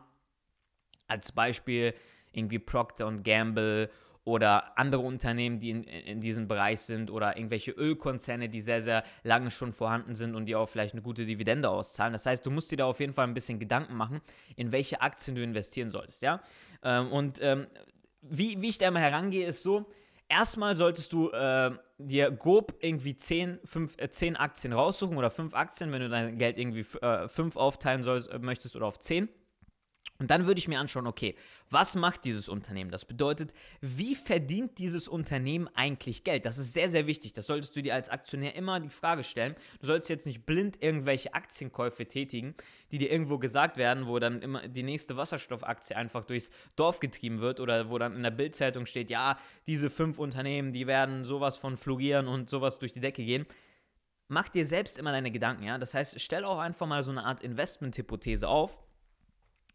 Als 1.07 1.31
Beispiel 1.31 1.95
irgendwie 2.31 2.59
Procter 2.59 3.11
Gamble 3.11 3.89
oder 4.23 4.77
andere 4.77 5.01
Unternehmen, 5.01 5.59
die 5.59 5.71
in, 5.71 5.83
in 5.83 6.21
diesem 6.21 6.47
Bereich 6.47 6.79
sind 6.81 7.11
oder 7.11 7.35
irgendwelche 7.35 7.71
Ölkonzerne, 7.71 8.49
die 8.49 8.61
sehr, 8.61 8.81
sehr 8.81 9.03
lange 9.23 9.51
schon 9.51 9.73
vorhanden 9.73 10.15
sind 10.15 10.35
und 10.35 10.45
die 10.45 10.55
auch 10.55 10.69
vielleicht 10.69 10.93
eine 10.93 11.01
gute 11.01 11.25
Dividende 11.25 11.69
auszahlen. 11.69 12.13
Das 12.13 12.25
heißt, 12.25 12.45
du 12.45 12.51
musst 12.51 12.71
dir 12.71 12.77
da 12.77 12.85
auf 12.85 12.99
jeden 12.99 13.13
Fall 13.13 13.27
ein 13.27 13.33
bisschen 13.33 13.59
Gedanken 13.59 13.95
machen, 13.95 14.21
in 14.55 14.71
welche 14.71 15.01
Aktien 15.01 15.35
du 15.35 15.43
investieren 15.43 15.89
solltest, 15.89 16.21
ja. 16.21 16.39
Ähm, 16.83 17.11
und 17.11 17.39
ähm, 17.41 17.67
wie, 18.21 18.61
wie 18.61 18.69
ich 18.69 18.77
da 18.77 18.87
immer 18.87 19.01
herangehe, 19.01 19.47
ist 19.47 19.63
so, 19.63 19.91
erstmal 20.29 20.77
solltest 20.77 21.11
du 21.11 21.29
äh, 21.31 21.71
dir 22.07 22.31
grob 22.31 22.75
irgendwie 22.79 23.15
10, 23.15 23.59
5, 23.63 23.95
äh, 23.97 24.09
10 24.09 24.35
Aktien 24.35 24.73
raussuchen 24.73 25.17
oder 25.17 25.29
5 25.29 25.53
Aktien, 25.53 25.91
wenn 25.91 26.01
du 26.01 26.09
dein 26.09 26.37
Geld 26.37 26.57
irgendwie 26.57 26.85
äh, 27.01 27.27
5 27.27 27.55
aufteilen 27.55 28.03
sollst, 28.03 28.29
äh, 28.29 28.39
möchtest 28.39 28.75
oder 28.75 28.85
auf 28.85 28.99
10. 28.99 29.29
Und 30.19 30.29
dann 30.29 30.45
würde 30.45 30.59
ich 30.59 30.67
mir 30.67 30.79
anschauen, 30.79 31.07
okay, 31.07 31.35
was 31.69 31.95
macht 31.95 32.23
dieses 32.23 32.47
Unternehmen? 32.47 32.91
Das 32.91 33.03
bedeutet, 33.03 33.51
wie 33.81 34.15
verdient 34.15 34.77
dieses 34.77 35.07
Unternehmen 35.07 35.67
eigentlich 35.73 36.23
Geld? 36.23 36.45
Das 36.45 36.59
ist 36.59 36.73
sehr, 36.73 36.89
sehr 36.89 37.07
wichtig. 37.07 37.33
Das 37.33 37.47
solltest 37.47 37.75
du 37.75 37.81
dir 37.81 37.95
als 37.95 38.09
Aktionär 38.09 38.55
immer 38.55 38.79
die 38.79 38.89
Frage 38.89 39.23
stellen. 39.23 39.55
Du 39.81 39.87
solltest 39.87 40.09
jetzt 40.09 40.27
nicht 40.27 40.45
blind 40.45 40.81
irgendwelche 40.81 41.33
Aktienkäufe 41.33 42.05
tätigen, 42.05 42.53
die 42.91 42.99
dir 42.99 43.11
irgendwo 43.11 43.39
gesagt 43.39 43.77
werden, 43.77 44.07
wo 44.07 44.19
dann 44.19 44.41
immer 44.41 44.67
die 44.67 44.83
nächste 44.83 45.17
Wasserstoffaktie 45.17 45.95
einfach 45.95 46.25
durchs 46.25 46.51
Dorf 46.75 46.99
getrieben 46.99 47.41
wird 47.41 47.59
oder 47.59 47.89
wo 47.89 47.97
dann 47.97 48.15
in 48.15 48.23
der 48.23 48.31
Bildzeitung 48.31 48.85
steht, 48.85 49.09
ja, 49.09 49.39
diese 49.65 49.89
fünf 49.89 50.19
Unternehmen, 50.19 50.73
die 50.73 50.85
werden 50.85 51.23
sowas 51.23 51.57
von 51.57 51.75
florieren 51.75 52.27
und 52.27 52.49
sowas 52.49 52.77
durch 52.77 52.93
die 52.93 53.01
Decke 53.01 53.25
gehen 53.25 53.45
mach 54.29 54.49
dir 54.49 54.65
selbst 54.65 54.97
immer 54.97 55.11
deine 55.11 55.29
Gedanken, 55.29 55.63
ja. 55.63 55.77
Das 55.77 55.93
heißt, 55.93 56.19
stell 56.19 56.43
auch 56.43 56.57
einfach 56.57 56.87
mal 56.87 57.03
so 57.03 57.11
eine 57.11 57.23
Art 57.23 57.43
Investment-Hypothese 57.43 58.47
auf 58.47 58.79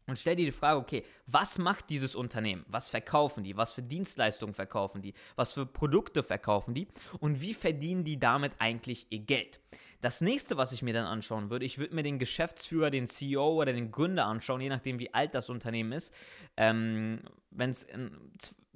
und 0.09 0.19
stell 0.19 0.37
dir 0.37 0.47
die 0.47 0.53
Frage, 0.53 0.81
okay, 0.81 1.05
was 1.27 1.59
macht 1.59 1.91
dieses 1.91 2.17
Unternehmen? 2.17 2.65
Was 2.69 2.89
verkaufen 2.89 3.45
die? 3.45 3.57
Was 3.57 3.73
für 3.73 3.83
Dienstleistungen 3.83 4.55
verkaufen 4.55 5.03
die? 5.03 5.15
Was 5.37 5.53
für 5.53 5.67
Produkte 5.67 6.23
verkaufen 6.23 6.75
die? 6.75 6.89
Und 7.21 7.41
wie 7.41 7.55
verdienen 7.55 8.05
die 8.05 8.19
damit 8.19 8.53
eigentlich 8.59 9.07
ihr 9.11 9.21
Geld? 9.21 9.61
Das 10.01 10.21
nächste, 10.21 10.57
was 10.57 10.73
ich 10.73 10.83
mir 10.83 10.95
dann 10.95 11.05
anschauen 11.05 11.51
würde, 11.51 11.67
ich 11.67 11.79
würde 11.79 11.95
mir 11.95 12.05
den 12.05 12.19
Geschäftsführer, 12.19 12.91
den 12.91 13.07
CEO 13.07 13.61
oder 13.61 13.73
den 13.73 13.91
Gründer 13.91 14.27
anschauen, 14.27 14.61
je 14.61 14.69
nachdem, 14.69 14.99
wie 14.99 15.13
alt 15.13 15.35
das 15.35 15.51
Unternehmen 15.51 15.93
ist. 15.93 16.15
Ähm, 16.57 17.21
wenn 17.51 17.71
es 17.71 17.87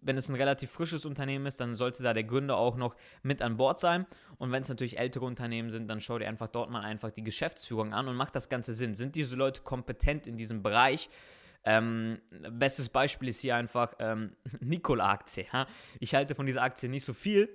wenn 0.02 0.16
es 0.16 0.28
ein 0.28 0.34
relativ 0.34 0.70
frisches 0.70 1.06
Unternehmen 1.06 1.46
ist, 1.46 1.60
dann 1.60 1.74
sollte 1.74 2.02
da 2.02 2.12
der 2.12 2.24
Gründer 2.24 2.56
auch 2.56 2.76
noch 2.76 2.96
mit 3.22 3.40
an 3.40 3.56
Bord 3.56 3.78
sein. 3.78 4.06
Und 4.38 4.52
wenn 4.52 4.62
es 4.62 4.68
natürlich 4.68 4.98
ältere 4.98 5.24
Unternehmen 5.24 5.70
sind, 5.70 5.88
dann 5.88 6.00
schau 6.00 6.18
dir 6.18 6.28
einfach 6.28 6.48
dort 6.48 6.70
mal 6.70 6.82
einfach 6.82 7.10
die 7.10 7.22
Geschäftsführung 7.22 7.94
an 7.94 8.08
und 8.08 8.16
macht 8.16 8.34
das 8.34 8.48
Ganze 8.48 8.74
Sinn. 8.74 8.94
Sind 8.94 9.14
diese 9.14 9.36
Leute 9.36 9.62
kompetent 9.62 10.26
in 10.26 10.36
diesem 10.36 10.62
Bereich? 10.62 11.08
Ähm, 11.64 12.20
bestes 12.50 12.88
Beispiel 12.88 13.28
ist 13.28 13.40
hier 13.40 13.54
einfach 13.56 13.94
ähm, 14.00 14.32
Nikola-Aktie. 14.60 15.46
Ja? 15.52 15.66
Ich 16.00 16.14
halte 16.14 16.34
von 16.34 16.46
dieser 16.46 16.62
Aktie 16.62 16.88
nicht 16.88 17.04
so 17.04 17.12
viel. 17.12 17.48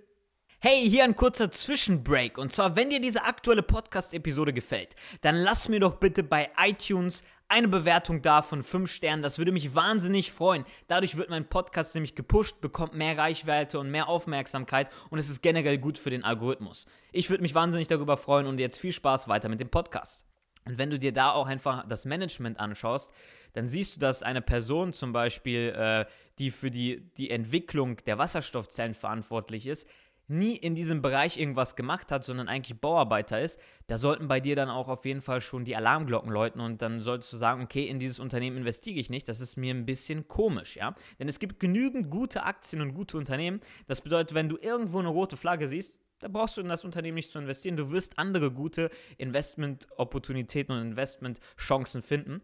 Hey, 0.59 0.89
hier 0.89 1.03
ein 1.03 1.15
kurzer 1.15 1.51
Zwischenbreak. 1.51 2.39
Und 2.39 2.51
zwar, 2.51 2.75
wenn 2.75 2.89
dir 2.89 2.99
diese 2.99 3.23
aktuelle 3.25 3.61
Podcast-Episode 3.61 4.53
gefällt, 4.53 4.95
dann 5.21 5.35
lass 5.35 5.69
mir 5.69 5.79
doch 5.79 5.97
bitte 5.97 6.23
bei 6.23 6.49
iTunes 6.57 7.23
eine 7.47 7.67
Bewertung 7.67 8.23
da 8.23 8.41
von 8.41 8.63
5 8.63 8.91
Sternen. 8.91 9.21
Das 9.21 9.37
würde 9.37 9.51
mich 9.51 9.75
wahnsinnig 9.75 10.31
freuen. 10.31 10.65
Dadurch 10.87 11.15
wird 11.15 11.29
mein 11.29 11.47
Podcast 11.47 11.93
nämlich 11.93 12.15
gepusht, 12.15 12.59
bekommt 12.59 12.95
mehr 12.95 13.15
Reichweite 13.15 13.77
und 13.77 13.91
mehr 13.91 14.09
Aufmerksamkeit 14.09 14.89
und 15.11 15.19
es 15.19 15.29
ist 15.29 15.43
generell 15.43 15.77
gut 15.77 15.99
für 15.99 16.09
den 16.09 16.23
Algorithmus. 16.23 16.87
Ich 17.11 17.29
würde 17.29 17.43
mich 17.43 17.53
wahnsinnig 17.53 17.87
darüber 17.87 18.17
freuen 18.17 18.47
und 18.47 18.59
jetzt 18.59 18.79
viel 18.79 18.93
Spaß 18.93 19.27
weiter 19.27 19.49
mit 19.49 19.59
dem 19.59 19.69
Podcast. 19.69 20.25
Und 20.65 20.79
wenn 20.79 20.89
du 20.89 20.97
dir 20.97 21.13
da 21.13 21.33
auch 21.33 21.45
einfach 21.45 21.87
das 21.87 22.05
Management 22.05 22.59
anschaust, 22.59 23.13
dann 23.53 23.67
siehst 23.67 23.95
du, 23.95 23.99
dass 23.99 24.23
eine 24.23 24.41
Person 24.41 24.91
zum 24.91 25.13
Beispiel, 25.13 25.69
äh, 25.69 26.05
die 26.39 26.51
für 26.51 26.71
die, 26.71 27.09
die 27.17 27.29
Entwicklung 27.29 27.97
der 28.05 28.17
Wasserstoffzellen 28.17 28.95
verantwortlich 28.95 29.67
ist, 29.67 29.87
nie 30.27 30.55
in 30.55 30.75
diesem 30.75 31.01
Bereich 31.01 31.37
irgendwas 31.37 31.75
gemacht 31.75 32.11
hat, 32.11 32.25
sondern 32.25 32.47
eigentlich 32.47 32.79
Bauarbeiter 32.79 33.39
ist, 33.39 33.59
da 33.87 33.97
sollten 33.97 34.27
bei 34.27 34.39
dir 34.39 34.55
dann 34.55 34.69
auch 34.69 34.89
auf 34.89 35.05
jeden 35.05 35.21
Fall 35.21 35.41
schon 35.41 35.63
die 35.63 35.75
Alarmglocken 35.75 36.31
läuten 36.31 36.59
und 36.59 36.81
dann 36.81 37.01
solltest 37.01 37.31
du 37.31 37.37
sagen, 37.37 37.63
okay, 37.63 37.85
in 37.85 37.99
dieses 37.99 38.19
Unternehmen 38.19 38.57
investiere 38.57 38.99
ich 38.99 39.09
nicht, 39.09 39.29
das 39.29 39.39
ist 39.39 39.55
mir 39.55 39.73
ein 39.73 39.85
bisschen 39.85 40.27
komisch, 40.27 40.75
ja? 40.75 40.95
Denn 41.19 41.29
es 41.29 41.39
gibt 41.39 41.59
genügend 41.59 42.09
gute 42.09 42.43
Aktien 42.43 42.81
und 42.81 42.93
gute 42.93 43.17
Unternehmen. 43.17 43.61
Das 43.87 44.01
bedeutet, 44.01 44.33
wenn 44.33 44.49
du 44.49 44.57
irgendwo 44.57 44.99
eine 44.99 45.09
rote 45.09 45.37
Flagge 45.37 45.67
siehst, 45.67 45.97
da 46.19 46.27
brauchst 46.27 46.57
du 46.57 46.61
in 46.61 46.67
das 46.67 46.83
Unternehmen 46.83 47.15
nicht 47.15 47.31
zu 47.31 47.37
investieren. 47.39 47.77
Du 47.77 47.91
wirst 47.91 48.17
andere 48.17 48.51
gute 48.51 48.89
Investment-Opportunitäten 49.17 50.75
und 50.75 50.81
Investment-Chancen 50.81 52.01
finden. 52.01 52.41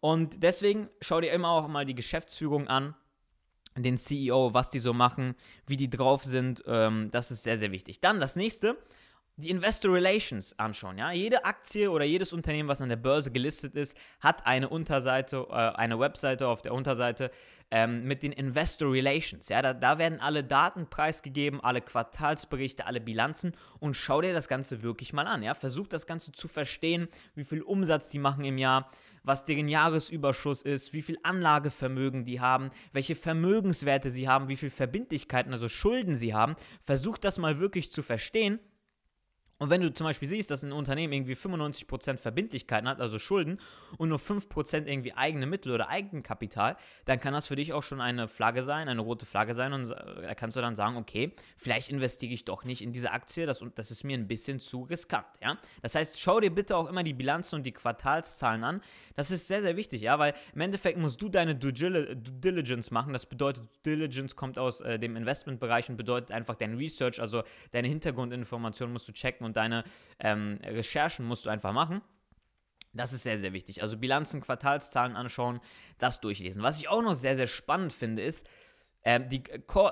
Und 0.00 0.42
deswegen 0.44 0.88
schau 1.00 1.20
dir 1.20 1.32
immer 1.32 1.50
auch 1.50 1.66
mal 1.66 1.84
die 1.84 1.96
Geschäftsführung 1.96 2.68
an 2.68 2.94
den 3.82 3.98
CEO, 3.98 4.54
was 4.54 4.70
die 4.70 4.80
so 4.80 4.92
machen, 4.92 5.34
wie 5.66 5.76
die 5.76 5.90
drauf 5.90 6.24
sind. 6.24 6.62
Ähm, 6.66 7.10
das 7.10 7.30
ist 7.30 7.42
sehr, 7.42 7.58
sehr 7.58 7.72
wichtig. 7.72 8.00
Dann 8.00 8.20
das 8.20 8.36
nächste, 8.36 8.76
die 9.38 9.50
Investor 9.50 9.92
Relations 9.92 10.58
anschauen. 10.58 10.96
Ja? 10.96 11.12
Jede 11.12 11.44
Aktie 11.44 11.90
oder 11.90 12.04
jedes 12.04 12.32
Unternehmen, 12.32 12.68
was 12.68 12.80
an 12.80 12.88
der 12.88 12.96
Börse 12.96 13.30
gelistet 13.30 13.74
ist, 13.74 13.96
hat 14.20 14.46
eine 14.46 14.68
Unterseite, 14.68 15.46
äh, 15.50 15.52
eine 15.52 16.00
Webseite 16.00 16.48
auf 16.48 16.62
der 16.62 16.72
Unterseite 16.72 17.30
ähm, 17.70 18.04
mit 18.04 18.22
den 18.22 18.32
Investor 18.32 18.90
Relations. 18.90 19.48
Ja? 19.50 19.60
Da, 19.60 19.74
da, 19.74 19.98
werden 19.98 20.20
alle 20.20 20.42
Daten 20.42 20.88
preisgegeben, 20.88 21.60
alle 21.60 21.82
Quartalsberichte, 21.82 22.86
alle 22.86 23.00
Bilanzen 23.00 23.52
und 23.78 23.94
schau 23.94 24.22
dir 24.22 24.32
das 24.32 24.48
Ganze 24.48 24.82
wirklich 24.82 25.12
mal 25.12 25.26
an. 25.26 25.42
Ja? 25.42 25.52
Versuch 25.52 25.86
das 25.86 26.06
Ganze 26.06 26.32
zu 26.32 26.48
verstehen, 26.48 27.08
wie 27.34 27.44
viel 27.44 27.60
Umsatz 27.60 28.08
die 28.08 28.18
machen 28.18 28.44
im 28.44 28.56
Jahr, 28.56 28.90
was 29.26 29.44
deren 29.44 29.68
Jahresüberschuss 29.68 30.62
ist, 30.62 30.94
wie 30.94 31.02
viel 31.02 31.18
Anlagevermögen 31.22 32.24
die 32.24 32.40
haben, 32.40 32.70
welche 32.92 33.16
Vermögenswerte 33.16 34.10
sie 34.10 34.28
haben, 34.28 34.48
wie 34.48 34.56
viel 34.56 34.70
Verbindlichkeiten, 34.70 35.52
also 35.52 35.68
Schulden 35.68 36.16
sie 36.16 36.32
haben. 36.32 36.54
Versuch 36.80 37.18
das 37.18 37.36
mal 37.36 37.58
wirklich 37.58 37.90
zu 37.90 38.02
verstehen 38.02 38.60
und 39.58 39.70
wenn 39.70 39.80
du 39.80 39.92
zum 39.92 40.06
Beispiel 40.06 40.28
siehst, 40.28 40.50
dass 40.50 40.62
ein 40.62 40.72
Unternehmen 40.72 41.14
irgendwie 41.14 41.34
95% 41.34 42.18
Verbindlichkeiten 42.18 42.86
hat, 42.86 43.00
also 43.00 43.18
Schulden, 43.18 43.58
und 43.96 44.10
nur 44.10 44.18
5% 44.18 44.86
irgendwie 44.86 45.14
eigene 45.14 45.46
Mittel 45.46 45.72
oder 45.72 45.88
Eigenkapital, 45.88 46.76
dann 47.06 47.18
kann 47.18 47.32
das 47.32 47.46
für 47.46 47.56
dich 47.56 47.72
auch 47.72 47.82
schon 47.82 48.02
eine 48.02 48.28
Flagge 48.28 48.62
sein, 48.62 48.88
eine 48.88 49.00
rote 49.00 49.24
Flagge 49.24 49.54
sein. 49.54 49.72
Und 49.72 49.88
da 49.88 50.34
kannst 50.34 50.58
du 50.58 50.60
dann 50.60 50.76
sagen, 50.76 50.98
okay, 50.98 51.32
vielleicht 51.56 51.88
investiere 51.88 52.34
ich 52.34 52.44
doch 52.44 52.64
nicht 52.64 52.82
in 52.82 52.92
diese 52.92 53.12
Aktie, 53.12 53.46
das, 53.46 53.64
das 53.74 53.90
ist 53.90 54.04
mir 54.04 54.18
ein 54.18 54.28
bisschen 54.28 54.60
zu 54.60 54.82
riskant. 54.82 55.26
Ja? 55.42 55.56
Das 55.80 55.94
heißt, 55.94 56.20
schau 56.20 56.38
dir 56.38 56.54
bitte 56.54 56.76
auch 56.76 56.88
immer 56.88 57.02
die 57.02 57.14
Bilanzen 57.14 57.56
und 57.56 57.62
die 57.64 57.72
Quartalszahlen 57.72 58.62
an. 58.62 58.82
Das 59.14 59.30
ist 59.30 59.48
sehr, 59.48 59.62
sehr 59.62 59.76
wichtig, 59.76 60.02
ja, 60.02 60.18
weil 60.18 60.34
im 60.54 60.60
Endeffekt 60.60 60.98
musst 60.98 61.22
du 61.22 61.30
deine 61.30 61.54
Due 61.54 61.72
Diligence 61.72 62.90
machen. 62.90 63.14
Das 63.14 63.24
bedeutet, 63.24 63.62
Due 63.82 63.96
Diligence 63.96 64.36
kommt 64.36 64.58
aus 64.58 64.82
äh, 64.82 64.98
dem 64.98 65.16
Investmentbereich 65.16 65.88
und 65.88 65.96
bedeutet 65.96 66.32
einfach 66.32 66.56
dein 66.56 66.76
Research, 66.76 67.20
also 67.22 67.42
deine 67.70 67.88
Hintergrundinformationen 67.88 68.92
musst 68.92 69.08
du 69.08 69.12
checken 69.12 69.45
und 69.46 69.56
deine 69.56 69.84
ähm, 70.18 70.58
Recherchen 70.62 71.24
musst 71.24 71.46
du 71.46 71.50
einfach 71.50 71.72
machen. 71.72 72.02
Das 72.92 73.12
ist 73.12 73.22
sehr, 73.22 73.38
sehr 73.38 73.52
wichtig. 73.52 73.82
Also 73.82 73.96
Bilanzen, 73.96 74.40
Quartalszahlen 74.40 75.16
anschauen, 75.16 75.60
das 75.98 76.20
durchlesen. 76.20 76.62
Was 76.62 76.78
ich 76.78 76.88
auch 76.88 77.02
noch 77.02 77.14
sehr, 77.14 77.36
sehr 77.36 77.46
spannend 77.46 77.92
finde, 77.92 78.22
ist, 78.22 78.46
ähm, 79.06 79.28
die, 79.28 79.42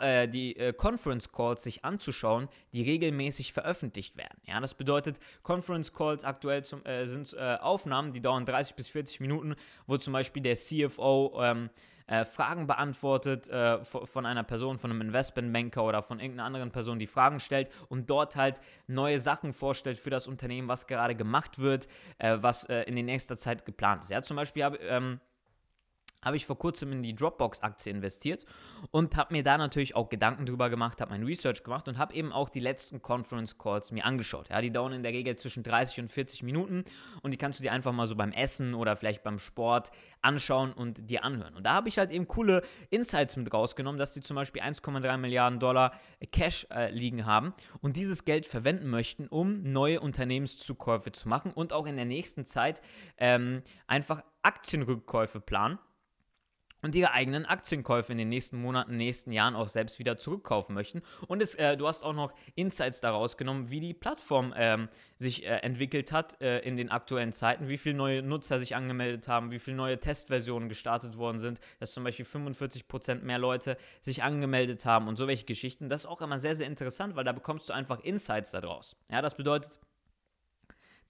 äh, 0.01 0.27
die 0.27 0.57
äh, 0.57 0.73
Conference 0.73 1.31
Calls 1.31 1.63
sich 1.63 1.85
anzuschauen, 1.85 2.49
die 2.73 2.83
regelmäßig 2.83 3.53
veröffentlicht 3.53 4.17
werden. 4.17 4.41
Ja, 4.45 4.59
das 4.59 4.75
bedeutet, 4.75 5.21
Conference 5.45 5.93
Calls 5.93 6.25
aktuell 6.25 6.65
zum, 6.65 6.85
äh, 6.85 7.07
sind 7.07 7.33
äh, 7.35 7.59
Aufnahmen, 7.61 8.13
die 8.13 8.21
dauern 8.21 8.45
30 8.45 8.75
bis 8.75 8.89
40 8.89 9.21
Minuten, 9.21 9.55
wo 9.87 9.97
zum 9.99 10.13
Beispiel 10.13 10.43
der 10.43 10.57
CFO 10.57 11.41
ähm, 11.41 11.71
äh, 12.07 12.25
Fragen 12.25 12.67
beantwortet 12.67 13.49
äh, 13.49 13.83
von 13.83 14.27
einer 14.27 14.43
Person, 14.43 14.79
von 14.79 14.91
einem 14.91 15.01
Investmentbanker 15.01 15.85
oder 15.85 16.03
von 16.03 16.21
irgendeiner 16.21 16.47
anderen 16.47 16.71
Person, 16.71 16.99
die 16.99 17.07
Fragen 17.07 17.41
stellt 17.41 17.71
und 17.89 18.11
dort 18.11 18.37
halt 18.37 18.61
neue 18.87 19.19
Sachen 19.19 19.53
vorstellt 19.53 19.99
für 19.99 20.11
das 20.11 20.29
Unternehmen, 20.29 20.69
was 20.69 20.87
gerade 20.87 21.15
gemacht 21.15 21.59
wird, 21.59 21.89
äh, 22.19 22.39
was 22.41 22.65
äh, 22.65 22.83
in 22.83 22.95
der 22.95 23.05
nächsten 23.05 23.37
Zeit 23.39 23.65
geplant 23.65 24.05
ist. 24.05 24.11
Ja, 24.11 24.23
zum 24.23 24.37
Beispiel 24.37 24.65
habe 24.65 24.77
ähm, 24.79 25.21
habe 26.25 26.37
ich 26.37 26.47
vor 26.47 26.59
kurzem 26.59 26.93
in 26.93 27.03
die 27.03 27.15
Dropbox-Aktie 27.15 27.93
investiert 27.93 28.47
und 28.91 29.17
habe 29.17 29.35
mir 29.35 29.43
da 29.43 29.59
natürlich 29.59 29.95
auch 29.97 30.09
Gedanken 30.09 30.47
drüber 30.47 30.71
gemacht, 30.71 31.01
habe 31.01 31.11
mein 31.11 31.25
Research 31.25 31.63
gemacht 31.63 31.89
und 31.89 31.99
habe 31.99 32.15
eben 32.15 32.33
auch 32.33 32.49
die 32.49 32.61
letzten 32.61 33.03
Conference 33.03 33.59
Calls 33.59 33.93
mir 33.93 34.05
angeschaut. 34.05 34.49
Ja, 34.51 34.61
die 34.61 34.71
dauern 34.71 34.93
in 34.93 35.03
der 35.03 35.13
Regel 35.13 35.37
zwischen 35.37 35.63
30 35.63 36.01
und 36.01 36.09
40 36.09 36.43
Minuten 36.43 36.85
und 37.23 37.31
die 37.31 37.37
kannst 37.37 37.59
du 37.59 37.63
dir 37.63 37.73
einfach 37.73 37.93
mal 37.93 38.07
so 38.07 38.17
beim 38.17 38.33
Essen 38.33 38.75
oder 38.75 38.97
vielleicht 38.97 39.23
beim 39.23 39.39
Sport 39.39 39.91
anschauen 40.23 40.73
und 40.73 41.11
dir 41.11 41.25
anhören. 41.25 41.55
Und 41.55 41.65
da 41.65 41.75
habe 41.75 41.89
ich 41.89 41.99
halt 41.99 42.11
eben 42.11 42.27
coole 42.27 42.63
Insights 42.91 43.37
mit 43.37 43.53
rausgenommen, 43.53 43.99
dass 43.99 44.15
die 44.15 44.21
zum 44.21 44.37
Beispiel 44.37 44.63
1,3 44.63 45.17
Milliarden 45.19 45.59
Dollar 45.59 45.93
Cash 46.33 46.67
äh, 46.71 46.91
liegen 46.91 47.27
haben 47.27 47.55
und 47.81 47.97
dieses 47.97 48.25
Geld 48.25 48.47
verwenden 48.47 48.89
möchten, 48.89 49.29
um 49.29 49.63
neue 49.63 50.01
Unternehmenszukäufe 50.01 51.13
zu 51.13 51.29
machen 51.29 51.53
und 51.53 51.73
auch 51.73 51.87
in 51.87 51.97
der 51.97 52.05
nächsten 52.05 52.47
Zeit 52.47 52.81
ähm, 53.19 53.63
einfach 53.87 54.23
Aktienrückkäufe 54.43 55.41
planen 55.41 55.79
und 56.85 56.95
ihre 56.95 57.13
eigenen 57.13 57.47
Aktienkäufe 57.47 58.13
in 58.13 58.19
den 58.19 58.29
nächsten 58.29 58.61
Monaten, 58.61 58.99
nächsten 58.99 59.33
Jahren 59.33 59.57
auch 59.57 59.71
selbst 59.71 59.99
wieder 59.99 60.19
zurückkaufen 60.19 60.75
möchten. 60.75 61.01
Und 61.27 61.43
es, 61.43 61.55
äh, 61.55 61.79
du 61.79 61.89
hast 61.89 62.05
auch 62.05 62.13
noch 62.13 62.35
Insights 62.57 63.01
daraus 63.01 63.39
genommen, 63.39 63.71
wie 63.71 63.81
die 63.81 63.95
Plattform 63.95 64.53
ähm, 64.55 64.91
sich 65.19 65.47
äh, 65.47 65.57
entwickelt 65.61 66.13
hat 66.13 66.39
äh, 66.43 66.59
in 66.59 66.77
den 66.77 66.91
aktuellen 66.91 67.33
Zeiten, 67.33 67.71
wie 67.71 67.79
viele 67.79 67.97
neue 67.97 68.23
Nutzer 68.23 68.59
sich 68.59 68.77
angemeldet 68.77 69.29
haben, 69.29 69.51
wie 69.51 69.59
viele 69.59 69.79
neue 69.79 69.99
Testversionen 69.99 70.69
gestartet 70.69 71.17
worden 71.17 71.39
sind, 71.39 71.59
dass 71.81 71.95
zum 71.95 72.05
Beispiel 72.05 72.27
45% 72.27 73.23
mehr 73.23 73.39
Leute 73.39 73.79
sich 74.03 74.23
angemeldet 74.23 74.85
haben 74.85 75.09
und 75.09 75.17
so 75.17 75.27
welche 75.27 75.47
Geschichten. 75.47 75.89
Das 75.89 76.03
ist 76.03 76.07
auch 76.07 76.21
immer 76.21 76.39
sehr, 76.39 76.55
sehr 76.55 76.67
interessant, 76.67 77.17
weil 77.17 77.25
da 77.25 77.33
bekommst 77.33 77.71
du 77.71 77.73
einfach 77.73 78.01
Insights 78.01 78.51
daraus. 78.51 78.95
Ja, 79.11 79.23
das 79.23 79.39
bedeutet, 79.39 79.81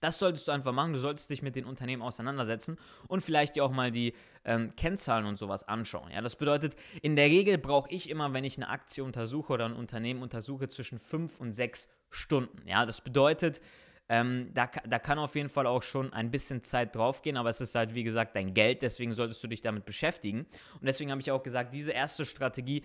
das 0.05 0.19
solltest 0.19 0.47
du 0.47 0.51
einfach 0.51 0.71
machen. 0.71 0.93
Du 0.93 0.99
solltest 0.99 1.31
dich 1.31 1.41
mit 1.41 1.55
den 1.55 1.65
Unternehmen 1.65 2.03
auseinandersetzen 2.03 2.77
und 3.07 3.21
vielleicht 3.21 3.55
dir 3.55 3.65
auch 3.65 3.71
mal 3.71 3.91
die 3.91 4.13
ähm, 4.45 4.75
Kennzahlen 4.75 5.25
und 5.25 5.39
sowas 5.39 5.67
anschauen. 5.67 6.11
Ja, 6.11 6.21
das 6.21 6.35
bedeutet, 6.35 6.75
in 7.01 7.15
der 7.15 7.25
Regel 7.25 7.57
brauche 7.57 7.89
ich 7.89 8.09
immer, 8.09 8.31
wenn 8.33 8.43
ich 8.43 8.57
eine 8.57 8.69
Aktie 8.69 9.03
untersuche 9.03 9.53
oder 9.53 9.65
ein 9.65 9.73
Unternehmen 9.73 10.21
untersuche, 10.21 10.67
zwischen 10.67 10.99
fünf 10.99 11.39
und 11.39 11.53
sechs 11.53 11.89
Stunden. 12.11 12.67
Ja, 12.67 12.85
das 12.85 13.01
bedeutet, 13.01 13.61
ähm, 14.07 14.51
da, 14.53 14.69
da 14.87 14.99
kann 14.99 15.17
auf 15.17 15.33
jeden 15.33 15.49
Fall 15.49 15.65
auch 15.65 15.81
schon 15.81 16.13
ein 16.13 16.29
bisschen 16.29 16.63
Zeit 16.63 16.95
draufgehen, 16.95 17.37
aber 17.37 17.49
es 17.49 17.59
ist 17.59 17.73
halt, 17.73 17.95
wie 17.95 18.03
gesagt, 18.03 18.35
dein 18.35 18.53
Geld, 18.53 18.83
deswegen 18.83 19.13
solltest 19.13 19.43
du 19.43 19.47
dich 19.47 19.61
damit 19.61 19.85
beschäftigen. 19.85 20.45
Und 20.79 20.85
deswegen 20.85 21.09
habe 21.09 21.21
ich 21.21 21.31
auch 21.31 21.41
gesagt, 21.41 21.73
diese 21.73 21.91
erste 21.91 22.25
Strategie 22.25 22.83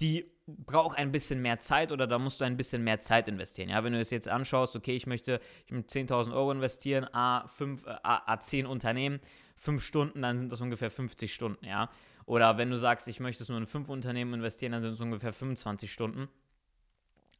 die 0.00 0.30
braucht 0.46 0.96
ein 0.96 1.10
bisschen 1.10 1.42
mehr 1.42 1.58
Zeit 1.58 1.90
oder 1.90 2.06
da 2.06 2.18
musst 2.18 2.40
du 2.40 2.44
ein 2.44 2.56
bisschen 2.56 2.84
mehr 2.84 3.00
Zeit 3.00 3.28
investieren. 3.28 3.68
Ja, 3.68 3.82
wenn 3.82 3.92
du 3.92 3.98
es 3.98 4.10
jetzt 4.10 4.28
anschaust, 4.28 4.76
okay, 4.76 4.94
ich 4.94 5.06
möchte, 5.06 5.40
ich 5.66 5.72
möchte 5.72 5.98
10.000 5.98 6.32
Euro 6.32 6.52
investieren, 6.52 7.04
A5, 7.06 7.86
äh, 7.86 7.96
A10 8.04 8.66
Unternehmen, 8.66 9.20
5 9.56 9.82
Stunden, 9.82 10.22
dann 10.22 10.38
sind 10.38 10.52
das 10.52 10.60
ungefähr 10.60 10.90
50 10.90 11.34
Stunden, 11.34 11.64
ja. 11.64 11.90
Oder 12.26 12.58
wenn 12.58 12.70
du 12.70 12.78
sagst, 12.78 13.08
ich 13.08 13.20
möchte 13.20 13.42
es 13.42 13.48
nur 13.48 13.58
in 13.58 13.66
5 13.66 13.88
Unternehmen 13.88 14.34
investieren, 14.34 14.72
dann 14.72 14.82
sind 14.82 14.92
es 14.92 15.00
ungefähr 15.00 15.32
25 15.32 15.92
Stunden. 15.92 16.28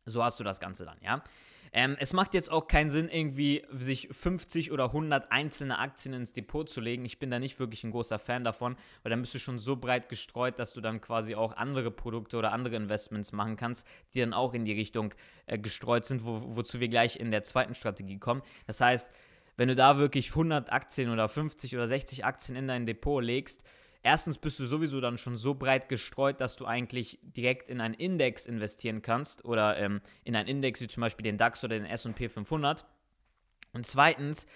So 0.05 0.23
hast 0.23 0.39
du 0.41 0.45
das 0.45 0.61
Ganze 0.61 0.85
dann, 0.85 0.99
ja. 1.01 1.23
Ähm, 1.77 1.95
es 2.01 2.15
macht 2.15 2.33
jetzt 2.33 2.51
auch 2.51 2.69
keinen 2.69 2.89
Sinn, 2.89 3.11
irgendwie 3.11 3.63
sich 3.71 4.09
50 4.11 4.73
oder 4.73 4.87
100 4.87 5.31
einzelne 5.31 5.79
Aktien 5.79 6.15
ins 6.15 6.33
Depot 6.33 6.67
zu 6.67 6.81
legen. 6.81 7.05
Ich 7.05 7.19
bin 7.19 7.31
da 7.31 7.39
nicht 7.39 7.61
wirklich 7.61 7.85
ein 7.85 7.91
großer 7.91 8.19
Fan 8.19 8.45
davon, 8.45 8.77
weil 9.03 9.11
dann 9.11 9.21
bist 9.21 9.35
du 9.35 9.39
schon 9.39 9.59
so 9.59 9.77
breit 9.77 10.09
gestreut, 10.09 10.59
dass 10.59 10.73
du 10.73 10.81
dann 10.81 11.03
quasi 11.03 11.35
auch 11.35 11.55
andere 11.55 11.91
Produkte 11.91 12.39
oder 12.39 12.53
andere 12.53 12.77
Investments 12.77 13.31
machen 13.33 13.57
kannst, 13.57 13.87
die 14.15 14.21
dann 14.21 14.33
auch 14.33 14.55
in 14.55 14.65
die 14.65 14.73
Richtung 14.73 15.13
äh, 15.45 15.59
gestreut 15.59 16.07
sind, 16.07 16.25
wo, 16.25 16.57
wozu 16.57 16.81
wir 16.81 16.89
gleich 16.89 17.21
in 17.21 17.31
der 17.31 17.45
zweiten 17.45 17.75
Strategie 17.75 18.19
kommen. 18.19 18.41
Das 18.67 18.81
heißt, 18.81 19.11
wenn 19.59 19.69
du 19.69 19.75
da 19.75 19.99
wirklich 19.99 20.31
100 20.31 20.73
Aktien 20.73 21.11
oder 21.11 21.29
50 21.29 21.77
oder 21.77 21.87
60 21.87 22.25
Aktien 22.25 22.57
in 22.57 22.69
dein 22.69 22.87
Depot 22.87 23.23
legst, 23.23 23.63
erstens 24.07 24.39
bist 24.39 24.61
du 24.61 24.67
sowieso 24.67 25.01
dann 25.01 25.19
schon 25.19 25.37
so 25.37 25.55
breit 25.55 25.89
gestreut, 25.89 26.41
dass 26.41 26.55
du 26.55 26.65
eigentlich 26.65 27.19
direkt 27.23 27.69
in 27.69 27.81
einen 27.81 27.95
Index 27.95 28.47
investieren 28.47 29.03
kannst 29.03 29.45
oder 29.45 29.77
ähm, 29.79 30.01
in 30.23 30.37
einen 30.37 30.49
Index 30.49 30.81
wie 30.81 30.87
zum 30.87 31.01
Beispiel 31.01 31.25
den 31.25 31.39
DAX 31.39 31.65
oder 31.65 31.77
den 31.77 31.87
SP 31.91 32.31
500. 32.31 32.87
Und 33.73 33.85
zweitens 33.85 34.47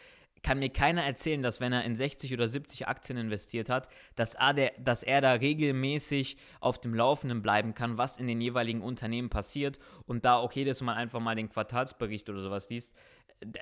kann 0.45 0.61
mir 0.61 0.71
keiner 0.71 1.03
erzählen, 1.03 1.43
dass 1.43 1.61
wenn 1.61 1.73
er 1.73 1.83
in 1.83 1.97
60 1.97 2.33
oder 2.33 2.47
70 2.47 2.87
Aktien 2.87 3.19
investiert 3.19 3.69
hat, 3.69 3.89
dass 4.15 4.37
er, 4.37 4.71
dass 4.79 5.03
er 5.03 5.21
da 5.21 5.33
regelmäßig 5.33 6.37
auf 6.61 6.81
dem 6.81 6.95
Laufenden 6.95 7.43
bleiben 7.43 7.75
kann, 7.75 7.99
was 7.99 8.19
in 8.19 8.29
den 8.29 8.41
jeweiligen 8.41 8.83
Unternehmen 8.83 9.31
passiert 9.31 9.81
und 10.07 10.25
da 10.25 10.37
auch 10.37 10.53
jedes 10.53 10.81
Mal 10.81 10.95
einfach 10.95 11.19
mal 11.19 11.35
den 11.35 11.51
Quartalsbericht 11.51 12.31
oder 12.31 12.41
sowas 12.41 12.71
liest. 12.71 12.95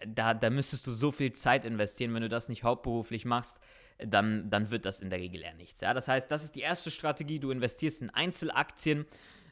Da, 0.07 0.35
da 0.35 0.51
müsstest 0.51 0.87
du 0.87 0.93
so 0.93 1.11
viel 1.13 1.33
Zeit 1.33 1.65
investieren, 1.65 2.13
wenn 2.13 2.23
du 2.23 2.29
das 2.29 2.51
nicht 2.51 2.63
hauptberuflich 2.63 3.25
machst 3.25 3.59
dann, 3.99 4.51
dann 4.51 4.71
wird 4.71 4.85
das 4.85 5.01
in 5.01 5.11
der 5.11 5.19
Regel 5.19 5.43
eher 5.43 5.55
nichts. 5.55 5.81
Ja? 5.81 5.95
Das 5.95 6.09
heißt, 6.09 6.31
das 6.31 6.45
ist 6.45 6.55
die 6.55 6.61
erste 6.61 6.91
Strategie. 6.91 7.39
Du 7.39 7.51
investierst 7.51 8.03
in 8.03 8.11
Einzelaktien, 8.11 9.07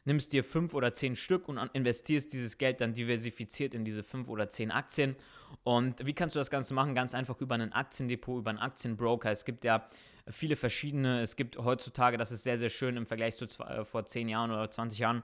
nimmst 0.05 0.31
dir 0.31 0.43
fünf 0.43 0.73
oder 0.73 0.93
zehn 0.93 1.15
Stück 1.15 1.49
und 1.49 1.57
investierst 1.73 2.31
dieses 2.31 2.57
Geld 2.57 2.79
dann 2.79 2.93
diversifiziert 2.93 3.75
in 3.75 3.83
diese 3.83 4.03
fünf 4.03 4.29
oder 4.29 4.49
zehn 4.49 4.71
Aktien. 4.71 5.15
Und 5.63 6.05
wie 6.05 6.13
kannst 6.13 6.35
du 6.35 6.39
das 6.39 6.49
Ganze 6.49 6.73
machen? 6.73 6.95
Ganz 6.95 7.13
einfach 7.13 7.39
über 7.41 7.55
ein 7.55 7.73
Aktiendepot, 7.73 8.39
über 8.39 8.49
einen 8.49 8.59
Aktienbroker. 8.59 9.31
Es 9.31 9.43
gibt 9.43 9.65
ja 9.65 9.87
viele 10.29 10.55
verschiedene. 10.55 11.21
Es 11.21 11.35
gibt 11.35 11.57
heutzutage, 11.57 12.17
das 12.17 12.31
ist 12.31 12.43
sehr, 12.43 12.57
sehr 12.57 12.69
schön 12.69 12.95
im 12.95 13.05
Vergleich 13.05 13.35
zu 13.35 13.45
äh, 13.63 13.83
vor 13.83 14.05
zehn 14.05 14.29
Jahren 14.29 14.51
oder 14.51 14.69
20 14.69 14.99
Jahren, 14.99 15.23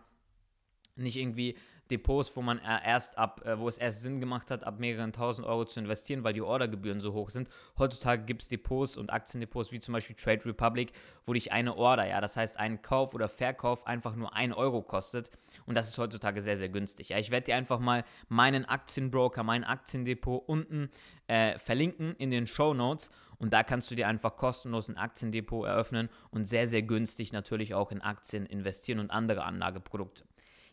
nicht 0.96 1.16
irgendwie 1.16 1.56
Depots, 1.92 2.36
wo 2.36 2.42
man 2.42 2.60
erst 2.60 3.18
ab, 3.18 3.46
äh, 3.46 3.60
wo 3.60 3.68
es 3.68 3.78
erst 3.78 4.02
Sinn 4.02 4.20
gemacht 4.20 4.52
hat, 4.52 4.64
ab 4.64 4.80
mehreren 4.80 5.12
tausend 5.12 5.48
Euro 5.48 5.66
zu 5.66 5.80
investieren, 5.80 6.24
weil 6.24 6.34
die 6.34 6.42
Ordergebühren 6.42 7.02
so 7.02 7.14
hoch 7.14 7.30
sind. 7.30 7.50
Heutzutage 7.78 8.24
gibt 8.24 8.42
es 8.42 8.48
Depots 8.48 8.98
und 8.98 9.12
Aktiendepots 9.12 9.72
wie 9.72 9.80
zum 9.80 9.94
Beispiel 9.94 10.16
Trade 10.16 10.46
Republic, 10.46 10.94
wo 11.26 11.34
dich 11.34 11.52
eine 11.52 11.76
Order, 11.76 12.08
ja, 12.08 12.22
das 12.22 12.38
heißt 12.38 12.58
ein 12.58 12.82
Kauf 12.82 13.14
oder 13.14 13.28
Verkauf 13.28 13.86
einfach 13.86 14.16
nur 14.16 14.34
ein 14.34 14.54
Euro 14.54 14.82
kostet. 14.82 15.30
Und 15.66 15.76
das 15.76 15.90
ist 15.90 15.98
heutzutage 15.98 16.42
sehr, 16.42 16.58
sehr 16.58 16.70
günstig. 16.70 17.10
Ja, 17.10 17.18
ich 17.18 17.32
werde 17.32 17.46
dir 17.46 17.56
einfach 17.56 17.80
mal 17.80 18.06
meinen 18.30 18.66
Aktienbroker, 18.66 19.44
mein 19.44 19.64
Aktiendepot 19.64 20.48
unten 20.48 20.90
äh, 21.28 21.58
verlinken 21.60 22.16
in 22.18 22.32
den 22.32 22.48
Show 22.48 22.74
Notes. 22.74 23.10
Und 23.40 23.52
da 23.52 23.64
kannst 23.64 23.92
du 23.92 23.96
dir 23.96 24.08
einfach 24.08 24.38
kostenlos 24.38 24.88
ein 24.88 24.98
Aktiendepot 24.98 25.68
eröffnen 25.68 26.08
und 26.32 26.48
sehr, 26.48 26.66
sehr 26.68 26.82
günstig 26.82 27.34
natürlich 27.34 27.74
auch 27.74 27.92
in 27.92 28.02
Aktien 28.02 28.46
investieren 28.46 29.00
und 29.00 29.12
andere 29.12 29.44
Anlageprodukte. 29.44 30.24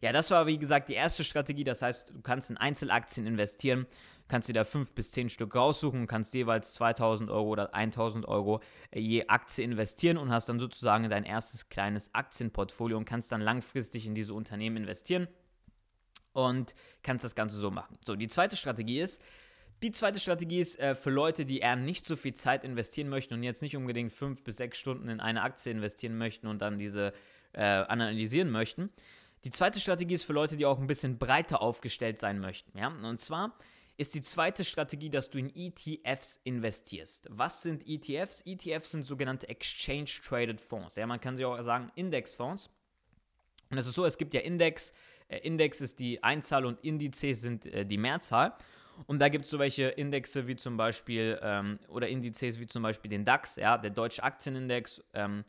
Ja, 0.00 0.12
das 0.12 0.30
war 0.30 0.46
wie 0.46 0.58
gesagt 0.58 0.88
die 0.88 0.94
erste 0.94 1.24
Strategie. 1.24 1.64
Das 1.64 1.82
heißt, 1.82 2.10
du 2.10 2.22
kannst 2.22 2.50
in 2.50 2.56
Einzelaktien 2.56 3.26
investieren, 3.26 3.86
kannst 4.28 4.48
dir 4.48 4.54
da 4.54 4.64
fünf 4.64 4.92
bis 4.92 5.10
zehn 5.10 5.28
Stück 5.28 5.54
raussuchen, 5.54 6.06
kannst 6.06 6.32
jeweils 6.32 6.72
2000 6.74 7.30
Euro 7.30 7.48
oder 7.48 7.74
1000 7.74 8.26
Euro 8.26 8.60
äh, 8.90 9.00
je 9.00 9.26
Aktie 9.26 9.64
investieren 9.64 10.16
und 10.16 10.30
hast 10.30 10.48
dann 10.48 10.58
sozusagen 10.58 11.10
dein 11.10 11.24
erstes 11.24 11.68
kleines 11.68 12.14
Aktienportfolio 12.14 12.96
und 12.96 13.04
kannst 13.04 13.30
dann 13.30 13.42
langfristig 13.42 14.06
in 14.06 14.14
diese 14.14 14.32
Unternehmen 14.32 14.78
investieren 14.78 15.28
und 16.32 16.74
kannst 17.02 17.24
das 17.24 17.34
Ganze 17.34 17.58
so 17.58 17.70
machen. 17.70 17.98
So, 18.06 18.16
die 18.16 18.28
zweite 18.28 18.56
Strategie 18.56 19.00
ist, 19.00 19.20
die 19.82 19.92
zweite 19.92 20.20
Strategie 20.20 20.60
ist 20.60 20.78
äh, 20.78 20.94
für 20.94 21.10
Leute, 21.10 21.44
die 21.44 21.58
eher 21.58 21.76
nicht 21.76 22.06
so 22.06 22.16
viel 22.16 22.34
Zeit 22.34 22.64
investieren 22.64 23.08
möchten 23.08 23.34
und 23.34 23.42
jetzt 23.42 23.62
nicht 23.62 23.76
unbedingt 23.76 24.12
fünf 24.12 24.44
bis 24.44 24.56
sechs 24.56 24.78
Stunden 24.78 25.08
in 25.08 25.20
eine 25.20 25.42
Aktie 25.42 25.72
investieren 25.72 26.16
möchten 26.16 26.46
und 26.46 26.60
dann 26.62 26.78
diese 26.78 27.12
äh, 27.52 27.62
analysieren 27.62 28.50
möchten. 28.50 28.90
Die 29.44 29.50
zweite 29.50 29.80
Strategie 29.80 30.14
ist 30.14 30.24
für 30.24 30.32
Leute, 30.32 30.56
die 30.56 30.66
auch 30.66 30.78
ein 30.78 30.86
bisschen 30.86 31.18
breiter 31.18 31.62
aufgestellt 31.62 32.18
sein 32.18 32.40
möchten. 32.40 32.76
Ja? 32.76 32.88
Und 32.88 33.20
zwar 33.20 33.56
ist 33.96 34.14
die 34.14 34.22
zweite 34.22 34.64
Strategie, 34.64 35.10
dass 35.10 35.30
du 35.30 35.38
in 35.38 35.52
ETFs 35.54 36.40
investierst. 36.44 37.26
Was 37.30 37.62
sind 37.62 37.86
ETFs? 37.86 38.42
ETFs 38.46 38.92
sind 38.92 39.04
sogenannte 39.04 39.48
Exchange 39.48 40.10
Traded 40.26 40.60
Fonds. 40.60 40.96
Ja, 40.96 41.06
man 41.06 41.20
kann 41.20 41.36
sie 41.36 41.44
auch 41.44 41.60
sagen 41.62 41.90
Indexfonds. 41.94 42.70
Und 43.70 43.78
es 43.78 43.86
ist 43.86 43.94
so, 43.94 44.04
es 44.04 44.18
gibt 44.18 44.34
ja 44.34 44.40
Index. 44.40 44.92
Äh, 45.28 45.38
Index 45.38 45.80
ist 45.80 46.00
die 46.00 46.22
Einzahl 46.22 46.64
und 46.66 46.80
Indizes 46.80 47.40
sind 47.40 47.66
äh, 47.66 47.84
die 47.84 47.98
Mehrzahl. 47.98 48.54
Und 49.06 49.18
da 49.18 49.28
gibt 49.28 49.44
es 49.44 49.50
so 49.50 49.58
welche 49.58 49.88
Indexe 49.88 50.46
wie 50.46 50.56
zum 50.56 50.76
Beispiel, 50.76 51.38
ähm, 51.42 51.78
oder 51.88 52.08
Indizes 52.08 52.58
wie 52.58 52.66
zum 52.66 52.82
Beispiel 52.82 53.10
den 53.10 53.24
DAX, 53.24 53.56
ja, 53.56 53.78
der 53.78 53.90
Deutsche 53.90 54.22
Aktienindex. 54.22 55.02
Ähm, 55.14 55.44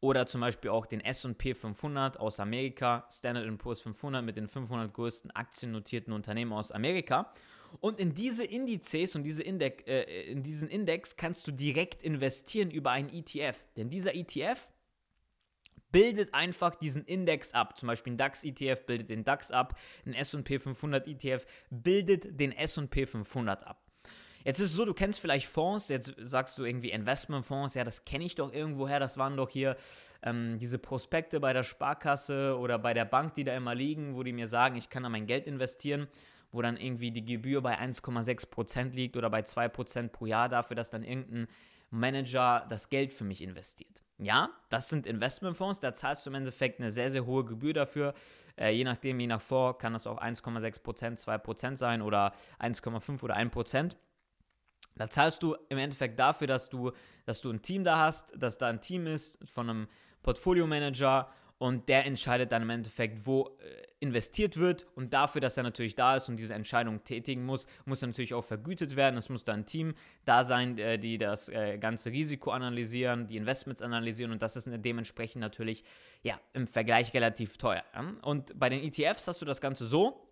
oder 0.00 0.26
zum 0.26 0.40
Beispiel 0.40 0.70
auch 0.70 0.86
den 0.86 1.00
SP 1.02 1.54
500 1.54 2.20
aus 2.20 2.40
Amerika, 2.40 3.06
Standard 3.10 3.58
Poor's 3.58 3.80
500 3.80 4.24
mit 4.24 4.36
den 4.36 4.48
500 4.48 4.92
größten 4.92 5.30
aktiennotierten 5.32 6.12
Unternehmen 6.12 6.52
aus 6.52 6.70
Amerika. 6.72 7.32
Und 7.80 8.00
in 8.00 8.14
diese 8.14 8.44
Indizes 8.44 9.14
und 9.14 9.24
diese 9.24 9.42
Index, 9.42 9.84
äh, 9.86 10.02
in 10.30 10.42
diesen 10.42 10.68
Index 10.68 11.16
kannst 11.16 11.46
du 11.46 11.52
direkt 11.52 12.02
investieren 12.02 12.70
über 12.70 12.92
einen 12.92 13.10
ETF. 13.10 13.56
Denn 13.76 13.90
dieser 13.90 14.14
ETF 14.14 14.70
bildet 15.90 16.32
einfach 16.34 16.76
diesen 16.76 17.04
Index 17.04 17.52
ab. 17.52 17.78
Zum 17.78 17.86
Beispiel 17.88 18.14
ein 18.14 18.18
DAX-ETF 18.18 18.86
bildet 18.86 19.10
den 19.10 19.24
DAX 19.24 19.50
ab, 19.50 19.78
ein 20.06 20.14
SP 20.14 20.58
500 20.58 21.06
ETF 21.06 21.46
bildet 21.70 22.38
den 22.38 22.52
SP 22.52 23.06
500 23.06 23.66
ab. 23.66 23.87
Jetzt 24.48 24.60
ist 24.60 24.70
es 24.70 24.76
so, 24.76 24.86
du 24.86 24.94
kennst 24.94 25.20
vielleicht 25.20 25.46
Fonds, 25.46 25.90
jetzt 25.90 26.14
sagst 26.16 26.56
du 26.56 26.64
irgendwie 26.64 26.90
Investmentfonds, 26.90 27.74
ja, 27.74 27.84
das 27.84 28.06
kenne 28.06 28.24
ich 28.24 28.34
doch 28.34 28.50
irgendwoher, 28.50 28.98
das 28.98 29.18
waren 29.18 29.36
doch 29.36 29.50
hier 29.50 29.76
ähm, 30.22 30.58
diese 30.58 30.78
Prospekte 30.78 31.38
bei 31.38 31.52
der 31.52 31.64
Sparkasse 31.64 32.56
oder 32.56 32.78
bei 32.78 32.94
der 32.94 33.04
Bank, 33.04 33.34
die 33.34 33.44
da 33.44 33.54
immer 33.54 33.74
liegen, 33.74 34.16
wo 34.16 34.22
die 34.22 34.32
mir 34.32 34.48
sagen, 34.48 34.76
ich 34.76 34.88
kann 34.88 35.02
da 35.02 35.10
mein 35.10 35.26
Geld 35.26 35.46
investieren, 35.46 36.08
wo 36.50 36.62
dann 36.62 36.78
irgendwie 36.78 37.10
die 37.10 37.26
Gebühr 37.26 37.60
bei 37.60 37.78
1,6% 37.78 38.94
liegt 38.94 39.18
oder 39.18 39.28
bei 39.28 39.40
2% 39.40 40.08
pro 40.08 40.24
Jahr 40.24 40.48
dafür, 40.48 40.76
dass 40.76 40.88
dann 40.88 41.02
irgendein 41.02 41.46
Manager 41.90 42.64
das 42.70 42.88
Geld 42.88 43.12
für 43.12 43.24
mich 43.24 43.42
investiert. 43.42 44.00
Ja, 44.16 44.48
das 44.70 44.88
sind 44.88 45.06
Investmentfonds, 45.06 45.80
da 45.80 45.92
zahlst 45.92 46.24
du 46.24 46.30
im 46.30 46.36
Endeffekt 46.36 46.80
eine 46.80 46.90
sehr, 46.90 47.10
sehr 47.10 47.26
hohe 47.26 47.44
Gebühr 47.44 47.74
dafür. 47.74 48.14
Äh, 48.56 48.70
je 48.70 48.84
nachdem, 48.84 49.20
je 49.20 49.26
nach 49.26 49.42
Fonds 49.42 49.78
kann 49.78 49.92
das 49.92 50.06
auch 50.06 50.18
1,6%, 50.18 51.22
2% 51.22 51.76
sein 51.76 52.00
oder 52.00 52.32
1,5 52.58 53.22
oder 53.22 53.36
1%. 53.36 53.94
Da 54.98 55.08
zahlst 55.08 55.42
du 55.42 55.56
im 55.68 55.78
Endeffekt 55.78 56.18
dafür, 56.18 56.46
dass 56.46 56.68
du, 56.68 56.92
dass 57.24 57.40
du 57.40 57.50
ein 57.50 57.62
Team 57.62 57.84
da 57.84 57.98
hast, 57.98 58.34
dass 58.36 58.58
da 58.58 58.68
ein 58.68 58.80
Team 58.80 59.06
ist 59.06 59.38
von 59.48 59.70
einem 59.70 59.88
Portfolio-Manager 60.22 61.30
und 61.58 61.88
der 61.88 62.06
entscheidet 62.06 62.52
dann 62.52 62.62
im 62.62 62.70
Endeffekt, 62.70 63.26
wo 63.26 63.58
äh, 63.58 63.88
investiert 64.00 64.58
wird 64.58 64.86
und 64.94 65.12
dafür, 65.12 65.40
dass 65.40 65.56
er 65.56 65.64
natürlich 65.64 65.96
da 65.96 66.14
ist 66.14 66.28
und 66.28 66.36
diese 66.36 66.54
Entscheidung 66.54 67.02
tätigen 67.02 67.44
muss, 67.44 67.66
muss 67.84 68.00
er 68.00 68.08
natürlich 68.08 68.32
auch 68.32 68.44
vergütet 68.44 68.94
werden. 68.94 69.16
Es 69.16 69.28
muss 69.28 69.42
da 69.42 69.54
ein 69.54 69.66
Team 69.66 69.94
da 70.24 70.44
sein, 70.44 70.78
äh, 70.78 70.98
die 70.98 71.18
das 71.18 71.48
äh, 71.48 71.76
ganze 71.78 72.12
Risiko 72.12 72.52
analysieren, 72.52 73.26
die 73.26 73.36
Investments 73.36 73.82
analysieren 73.82 74.30
und 74.30 74.40
das 74.40 74.56
ist 74.56 74.68
dementsprechend 74.70 75.40
natürlich 75.40 75.82
ja, 76.22 76.38
im 76.52 76.68
Vergleich 76.68 77.12
relativ 77.12 77.56
teuer. 77.58 77.82
Und 78.22 78.56
bei 78.58 78.68
den 78.68 78.82
ETFs 78.82 79.26
hast 79.26 79.42
du 79.42 79.44
das 79.44 79.60
Ganze 79.60 79.86
so, 79.86 80.28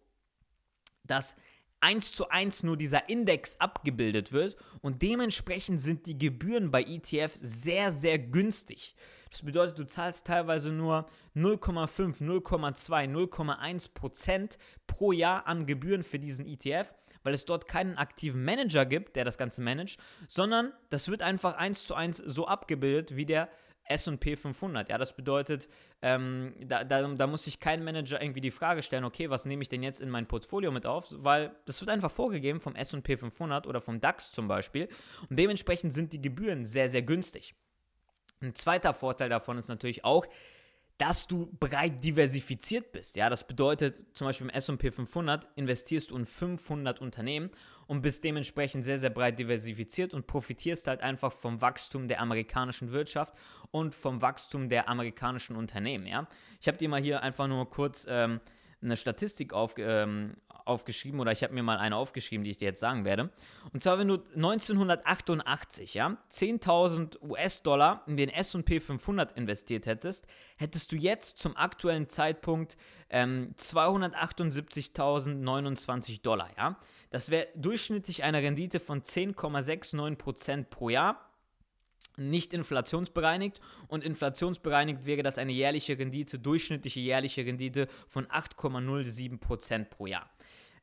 dass 1.03 1.37
eins 1.81 2.13
zu 2.13 2.29
eins 2.29 2.63
nur 2.63 2.77
dieser 2.77 3.09
Index 3.09 3.61
abgebildet 3.61 4.33
wird 4.33 4.57
und 4.83 5.03
dementsprechend 5.03 5.81
sind 5.81 6.07
die 6.07 6.19
Gebühren 6.19 6.71
bei 6.71 6.83
ETFs 6.83 7.41
sehr, 7.41 7.93
sehr 7.93 8.19
günstig. 8.19 8.95
Das 9.31 9.43
bedeutet, 9.43 9.79
du 9.79 9.87
zahlst 9.87 10.27
teilweise 10.27 10.73
nur 10.73 11.07
0,5, 11.35 12.23
0,2, 12.23 13.11
0,1 13.11 13.93
Prozent 13.93 14.59
pro 14.87 15.13
Jahr 15.13 15.47
an 15.47 15.67
Gebühren 15.67 16.03
für 16.03 16.19
diesen 16.19 16.47
ETF, 16.47 16.95
weil 17.23 17.35
es 17.35 17.45
dort 17.45 17.69
keinen 17.69 17.99
aktiven 17.99 18.45
Manager 18.45 18.87
gibt, 18.87 19.17
der 19.17 19.25
das 19.25 19.37
Ganze 19.37 19.61
managt, 19.61 20.01
sondern 20.29 20.73
das 20.91 21.09
wird 21.09 21.23
einfach 21.23 21.55
eins 21.57 21.85
zu 21.87 21.95
eins 21.95 22.19
so 22.19 22.47
abgebildet, 22.47 23.17
wie 23.17 23.27
der 23.27 23.49
SP 23.89 24.37
500. 24.37 24.89
Ja, 24.89 24.99
das 24.99 25.15
bedeutet, 25.15 25.69
ähm, 26.03 26.55
da, 26.61 26.85
da, 26.85 27.07
da, 27.07 27.27
muss 27.27 27.45
sich 27.45 27.61
kein 27.61 27.85
Manager 27.85 28.21
irgendwie 28.21 28.41
die 28.41 28.51
Frage 28.51 28.83
stellen, 28.83 29.05
okay, 29.05 29.31
was 29.31 29.45
nehme 29.47 29.63
ich 29.63 29.69
denn 29.69 29.83
jetzt 29.83 30.01
in 30.01 30.11
mein 30.11 30.27
Portfolio 30.27 30.73
mit 30.73 30.87
auf? 30.87 31.09
Weil 31.11 31.55
das 31.65 31.81
wird 31.81 31.91
einfach 31.91 32.11
vorgegeben 32.11 32.61
vom 32.61 32.75
SP 32.75 33.17
500 33.17 33.67
oder 33.67 33.81
vom 33.81 34.01
DAX 34.01 34.33
zum 34.33 34.49
Beispiel. 34.49 34.89
Und 35.29 35.39
dementsprechend 35.39 35.93
sind 35.95 36.13
die 36.13 36.21
Gebühren 36.21 36.67
sehr, 36.67 36.89
sehr 36.89 37.03
günstig. 37.03 37.55
Ein 38.41 38.55
zweiter 38.55 38.93
Vorteil 38.93 39.29
davon 39.29 39.57
ist 39.59 39.69
natürlich 39.69 40.05
auch, 40.05 40.27
dass 40.99 41.27
du 41.27 41.47
breit 41.61 42.03
diversifiziert 42.03 42.93
bist. 42.93 43.17
Ja, 43.17 43.29
das 43.29 43.47
bedeutet 43.47 44.17
zum 44.17 44.27
Beispiel 44.27 44.47
im 44.47 44.55
S&P 44.55 44.91
500 44.91 45.47
investierst 45.55 46.11
du 46.11 46.17
in 46.17 46.27
500 46.27 47.01
Unternehmen 47.01 47.51
und 47.87 48.03
bist 48.03 48.25
dementsprechend 48.25 48.85
sehr, 48.85 48.99
sehr 48.99 49.11
breit 49.11 49.39
diversifiziert 49.39 50.15
und 50.15 50.27
profitierst 50.27 50.87
halt 50.87 51.01
einfach 51.01 51.33
vom 51.33 51.61
Wachstum 51.61 52.09
der 52.09 52.21
amerikanischen 52.21 52.93
Wirtschaft 52.93 53.35
und 53.71 53.95
vom 53.95 54.23
Wachstum 54.23 54.69
der 54.69 54.89
amerikanischen 54.89 55.57
Unternehmen. 55.57 56.07
Ja, 56.07 56.27
ich 56.61 56.69
habe 56.69 56.79
dir 56.79 56.89
mal 56.89 57.03
hier 57.03 57.23
einfach 57.23 57.47
nur 57.47 57.69
kurz 57.71 58.07
ähm, 58.09 58.41
eine 58.83 58.97
Statistik 58.97 59.53
auf, 59.53 59.75
ähm, 59.79 60.37
aufgeschrieben 60.67 61.21
oder 61.21 61.33
ich 61.33 61.43
habe 61.43 61.55
mir 61.55 61.63
mal 61.63 61.79
eine 61.79 61.97
aufgeschrieben, 61.97 62.45
die 62.45 62.51
ich 62.51 62.59
dir 62.59 62.67
jetzt 62.67 62.81
sagen 62.81 63.05
werde. 63.05 63.31
Und 63.73 63.83
zwar, 63.83 63.99
wenn 63.99 64.09
du 64.09 64.23
1988, 64.35 65.95
ja, 65.95 66.19
10.000 66.33 67.23
US-Dollar 67.23 68.03
in 68.07 68.17
den 68.17 68.31
S&P 68.31 68.81
500 68.81 69.37
investiert 69.37 69.87
hättest, 69.87 70.27
hättest 70.57 70.91
du 70.93 70.97
jetzt 70.97 71.39
zum 71.39 71.57
aktuellen 71.57 72.09
Zeitpunkt 72.09 72.77
ähm, 73.11 73.55
278.029 73.59 76.23
Dollar, 76.23 76.51
ja. 76.57 76.77
Das 77.11 77.31
wäre 77.31 77.49
durchschnittlich 77.55 78.25
eine 78.25 78.43
Rendite 78.43 78.81
von 78.81 79.03
10,69% 79.03 80.65
pro 80.65 80.89
Jahr 80.89 81.27
nicht 82.17 82.55
inflationsbereinigt 82.55 83.61
und 83.89 84.03
inflationsbereinigt 84.03 85.05
wäre 85.05 85.23
das 85.23 85.39
eine 85.39 85.53
jährliche 85.53 85.99
Rendite, 85.99 86.39
durchschnittliche 86.39 87.01
jährliche 87.01 87.45
Rendite 87.45 87.89
von 88.07 88.27
8,07% 88.27 89.85
pro 89.85 90.07
Jahr. 90.07 90.31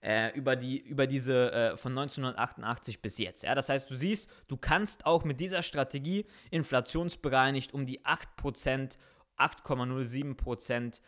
Äh, 0.02 0.38
über, 0.38 0.58
die, 0.58 0.80
über 0.80 1.08
diese 1.08 1.52
äh, 1.54 1.78
von 1.78 1.98
1988 1.98 3.02
bis 3.02 3.18
jetzt. 3.18 3.44
Ja? 3.44 3.56
Das 3.56 3.70
heißt, 3.70 3.90
du 3.90 3.96
siehst, 3.96 4.30
du 4.50 4.58
kannst 4.58 5.06
auch 5.06 5.24
mit 5.24 5.40
dieser 5.40 5.64
Strategie 5.64 6.26
inflationsbereinigt 6.52 7.74
um 7.74 7.86
die 7.86 8.02
8%, 8.02 8.98
8,07% 9.38 11.00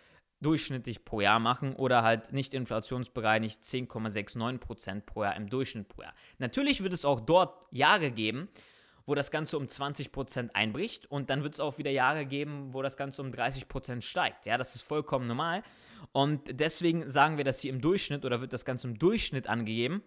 durchschnittlich 0.46 1.06
pro 1.06 1.22
Jahr 1.22 1.40
machen 1.40 1.76
oder 1.76 2.04
halt 2.04 2.32
nicht 2.32 2.54
inflationsbereinigt 2.54 3.64
10,69% 3.64 5.02
pro 5.02 5.24
Jahr 5.24 5.36
im 5.36 5.50
Durchschnitt 5.50 5.88
pro 5.88 6.04
Jahr. 6.04 6.14
Natürlich 6.38 6.84
wird 6.84 6.94
es 6.94 7.04
auch 7.04 7.20
dort 7.20 7.66
Jahre 7.72 8.12
geben, 8.12 8.48
wo 9.08 9.16
das 9.16 9.32
Ganze 9.32 9.58
um 9.58 9.66
20% 9.66 10.52
einbricht 10.54 11.10
und 11.10 11.30
dann 11.30 11.44
wird 11.44 11.56
es 11.56 11.60
auch 11.60 11.78
wieder 11.78 11.92
Jahre 11.92 12.26
geben, 12.26 12.74
wo 12.74 12.82
das 12.82 12.98
Ganze 12.98 13.22
um 13.22 13.32
30% 13.32 14.02
steigt. 14.02 14.46
Ja, 14.46 14.58
das 14.58 14.76
ist 14.76 14.84
vollkommen 14.84 15.28
normal. 15.28 15.64
Und 16.12 16.60
deswegen 16.60 17.10
sagen 17.10 17.38
wir 17.38 17.44
das 17.44 17.60
hier 17.60 17.72
im 17.72 17.82
Durchschnitt 17.82 18.26
oder 18.26 18.42
wird 18.42 18.54
das 18.54 18.66
Ganze 18.66 18.88
im 18.88 19.00
Durchschnitt 19.00 19.48
angegeben, 19.48 20.04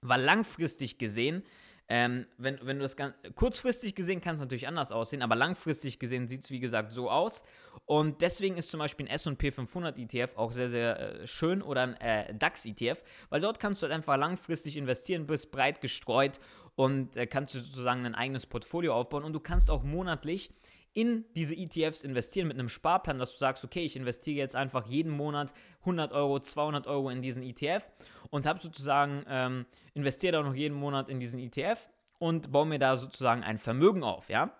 weil 0.00 0.22
langfristig 0.22 0.98
gesehen 0.98 1.42
ähm, 1.88 2.26
wenn, 2.36 2.58
wenn 2.62 2.76
du 2.76 2.82
das 2.82 2.96
ganz, 2.96 3.14
kurzfristig 3.34 3.94
gesehen 3.94 4.20
kann 4.20 4.34
es 4.34 4.40
natürlich 4.40 4.68
anders 4.68 4.92
aussehen, 4.92 5.22
aber 5.22 5.36
langfristig 5.36 5.98
gesehen 5.98 6.28
sieht 6.28 6.44
es 6.44 6.50
wie 6.50 6.60
gesagt 6.60 6.92
so 6.92 7.10
aus. 7.10 7.42
Und 7.88 8.20
deswegen 8.20 8.58
ist 8.58 8.70
zum 8.70 8.80
Beispiel 8.80 9.06
ein 9.06 9.16
SP 9.16 9.48
500 9.50 9.96
ETF 9.98 10.36
auch 10.36 10.52
sehr, 10.52 10.68
sehr 10.68 11.22
äh, 11.22 11.26
schön 11.26 11.62
oder 11.62 11.84
ein 11.84 11.94
äh, 11.94 12.34
DAX 12.34 12.66
ETF, 12.66 13.02
weil 13.30 13.40
dort 13.40 13.58
kannst 13.60 13.80
du 13.80 13.86
halt 13.86 13.94
einfach 13.94 14.18
langfristig 14.18 14.76
investieren, 14.76 15.26
bist 15.26 15.50
breit 15.50 15.80
gestreut 15.80 16.38
und 16.76 17.16
äh, 17.16 17.26
kannst 17.26 17.54
du 17.54 17.60
sozusagen 17.60 18.04
ein 18.04 18.14
eigenes 18.14 18.44
Portfolio 18.44 18.94
aufbauen 18.94 19.24
und 19.24 19.32
du 19.32 19.40
kannst 19.40 19.70
auch 19.70 19.84
monatlich 19.84 20.50
in 20.92 21.24
diese 21.34 21.56
ETFs 21.56 22.04
investieren 22.04 22.48
mit 22.48 22.58
einem 22.58 22.68
Sparplan, 22.68 23.18
dass 23.18 23.32
du 23.32 23.38
sagst, 23.38 23.64
okay, 23.64 23.86
ich 23.86 23.96
investiere 23.96 24.36
jetzt 24.36 24.54
einfach 24.54 24.86
jeden 24.86 25.10
Monat 25.10 25.54
100 25.80 26.12
Euro, 26.12 26.40
200 26.40 26.86
Euro 26.88 27.08
in 27.08 27.22
diesen 27.22 27.42
ETF 27.42 27.88
und 28.28 28.44
habe 28.44 28.60
sozusagen, 28.60 29.24
ähm, 29.28 29.64
investiere 29.94 30.32
da 30.32 30.42
noch 30.42 30.54
jeden 30.54 30.76
Monat 30.76 31.08
in 31.08 31.20
diesen 31.20 31.40
ETF 31.40 31.88
und 32.18 32.52
baue 32.52 32.66
mir 32.66 32.78
da 32.78 32.98
sozusagen 32.98 33.42
ein 33.44 33.56
Vermögen 33.56 34.02
auf, 34.02 34.28
ja. 34.28 34.52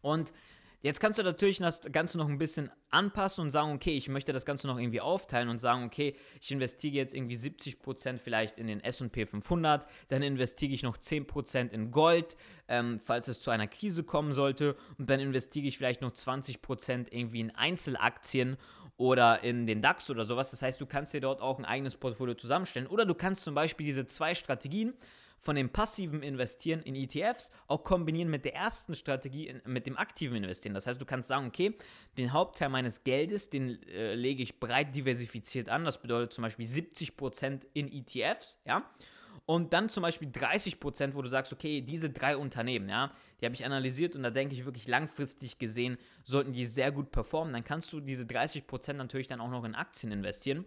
Und 0.00 0.32
Jetzt 0.80 1.00
kannst 1.00 1.18
du 1.18 1.24
natürlich 1.24 1.58
das 1.58 1.80
Ganze 1.90 2.18
noch 2.18 2.28
ein 2.28 2.38
bisschen 2.38 2.70
anpassen 2.90 3.42
und 3.42 3.50
sagen, 3.50 3.72
okay, 3.72 3.96
ich 3.96 4.08
möchte 4.08 4.32
das 4.32 4.44
Ganze 4.44 4.68
noch 4.68 4.78
irgendwie 4.78 5.00
aufteilen 5.00 5.48
und 5.48 5.58
sagen, 5.58 5.84
okay, 5.84 6.14
ich 6.40 6.52
investiere 6.52 6.94
jetzt 6.94 7.14
irgendwie 7.14 7.36
70% 7.36 8.18
vielleicht 8.18 8.58
in 8.58 8.68
den 8.68 8.80
SP 8.86 9.26
500, 9.26 9.86
dann 10.06 10.22
investiere 10.22 10.72
ich 10.72 10.84
noch 10.84 10.96
10% 10.96 11.70
in 11.70 11.90
Gold, 11.90 12.36
ähm, 12.68 13.00
falls 13.04 13.26
es 13.26 13.40
zu 13.40 13.50
einer 13.50 13.66
Krise 13.66 14.04
kommen 14.04 14.32
sollte 14.32 14.76
und 14.98 15.10
dann 15.10 15.18
investiere 15.18 15.66
ich 15.66 15.76
vielleicht 15.76 16.00
noch 16.00 16.12
20% 16.12 17.08
irgendwie 17.10 17.40
in 17.40 17.50
Einzelaktien 17.50 18.56
oder 18.96 19.42
in 19.42 19.66
den 19.66 19.82
DAX 19.82 20.10
oder 20.10 20.24
sowas. 20.24 20.52
Das 20.52 20.62
heißt, 20.62 20.80
du 20.80 20.86
kannst 20.86 21.12
dir 21.12 21.20
dort 21.20 21.40
auch 21.40 21.58
ein 21.58 21.64
eigenes 21.64 21.96
Portfolio 21.96 22.34
zusammenstellen 22.34 22.86
oder 22.86 23.04
du 23.04 23.14
kannst 23.14 23.42
zum 23.42 23.54
Beispiel 23.54 23.84
diese 23.84 24.06
zwei 24.06 24.36
Strategien 24.36 24.94
von 25.40 25.56
dem 25.56 25.70
passiven 25.70 26.22
Investieren 26.22 26.80
in 26.82 26.94
ETFs 26.94 27.50
auch 27.66 27.84
kombinieren 27.84 28.28
mit 28.28 28.44
der 28.44 28.54
ersten 28.54 28.94
Strategie, 28.94 29.54
mit 29.64 29.86
dem 29.86 29.96
aktiven 29.96 30.36
Investieren. 30.36 30.74
Das 30.74 30.86
heißt, 30.86 31.00
du 31.00 31.04
kannst 31.04 31.28
sagen, 31.28 31.46
okay, 31.46 31.76
den 32.16 32.32
Hauptteil 32.32 32.68
meines 32.68 33.04
Geldes, 33.04 33.50
den 33.50 33.82
äh, 33.84 34.14
lege 34.14 34.42
ich 34.42 34.58
breit 34.60 34.94
diversifiziert 34.94 35.68
an. 35.68 35.84
Das 35.84 36.00
bedeutet 36.00 36.32
zum 36.32 36.42
Beispiel 36.42 36.66
70% 36.66 37.66
in 37.72 37.92
ETFs, 37.92 38.60
ja. 38.64 38.88
Und 39.46 39.72
dann 39.72 39.88
zum 39.88 40.02
Beispiel 40.02 40.28
30%, 40.28 41.14
wo 41.14 41.22
du 41.22 41.28
sagst, 41.30 41.54
okay, 41.54 41.80
diese 41.80 42.10
drei 42.10 42.36
Unternehmen, 42.36 42.88
ja, 42.90 43.12
die 43.40 43.46
habe 43.46 43.54
ich 43.54 43.64
analysiert 43.64 44.14
und 44.14 44.22
da 44.22 44.28
denke 44.28 44.54
ich 44.54 44.66
wirklich 44.66 44.86
langfristig 44.86 45.58
gesehen, 45.58 45.96
sollten 46.22 46.52
die 46.52 46.66
sehr 46.66 46.92
gut 46.92 47.12
performen. 47.12 47.54
Dann 47.54 47.64
kannst 47.64 47.90
du 47.94 48.00
diese 48.00 48.24
30% 48.24 48.92
natürlich 48.94 49.26
dann 49.26 49.40
auch 49.40 49.48
noch 49.48 49.64
in 49.64 49.74
Aktien 49.74 50.12
investieren 50.12 50.66